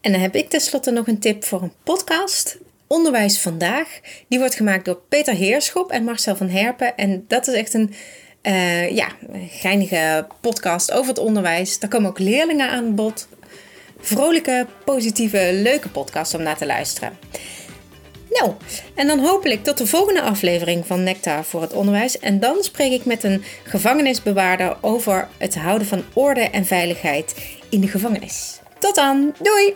En 0.00 0.12
dan 0.12 0.20
heb 0.20 0.34
ik 0.34 0.48
tenslotte 0.48 0.90
nog 0.90 1.06
een 1.06 1.18
tip 1.18 1.44
voor 1.44 1.62
een 1.62 1.72
podcast. 1.84 2.58
Onderwijs 2.86 3.38
Vandaag. 3.38 4.00
Die 4.28 4.38
wordt 4.38 4.54
gemaakt 4.54 4.84
door 4.84 5.00
Peter 5.08 5.34
Heerschop 5.34 5.90
en 5.90 6.04
Marcel 6.04 6.36
van 6.36 6.48
Herpen. 6.48 6.96
En 6.96 7.24
dat 7.28 7.46
is 7.46 7.54
echt 7.54 7.74
een 7.74 7.94
uh, 8.42 8.90
ja, 8.90 9.08
geinige 9.48 10.26
podcast 10.40 10.92
over 10.92 11.08
het 11.08 11.18
onderwijs. 11.18 11.78
Daar 11.78 11.90
komen 11.90 12.10
ook 12.10 12.18
leerlingen 12.18 12.70
aan 12.70 12.94
bod. 12.94 13.28
Vrolijke, 13.98 14.66
positieve, 14.84 15.50
leuke 15.52 15.88
podcast 15.88 16.34
om 16.34 16.42
naar 16.42 16.56
te 16.56 16.66
luisteren. 16.66 17.18
Nou, 18.30 18.52
en 18.94 19.06
dan 19.06 19.18
hopelijk 19.18 19.64
tot 19.64 19.78
de 19.78 19.86
volgende 19.86 20.22
aflevering 20.22 20.86
van 20.86 21.02
Nectar 21.02 21.44
voor 21.44 21.62
het 21.62 21.72
onderwijs. 21.72 22.18
En 22.18 22.40
dan 22.40 22.56
spreek 22.60 22.92
ik 22.92 23.04
met 23.04 23.22
een 23.22 23.44
gevangenisbewaarder 23.64 24.76
over 24.80 25.28
het 25.38 25.54
houden 25.54 25.86
van 25.86 26.04
orde 26.12 26.40
en 26.40 26.64
veiligheid 26.64 27.34
in 27.70 27.80
de 27.80 27.88
gevangenis. 27.88 28.60
Tot 28.78 28.94
dan, 28.94 29.34
doei! 29.42 29.74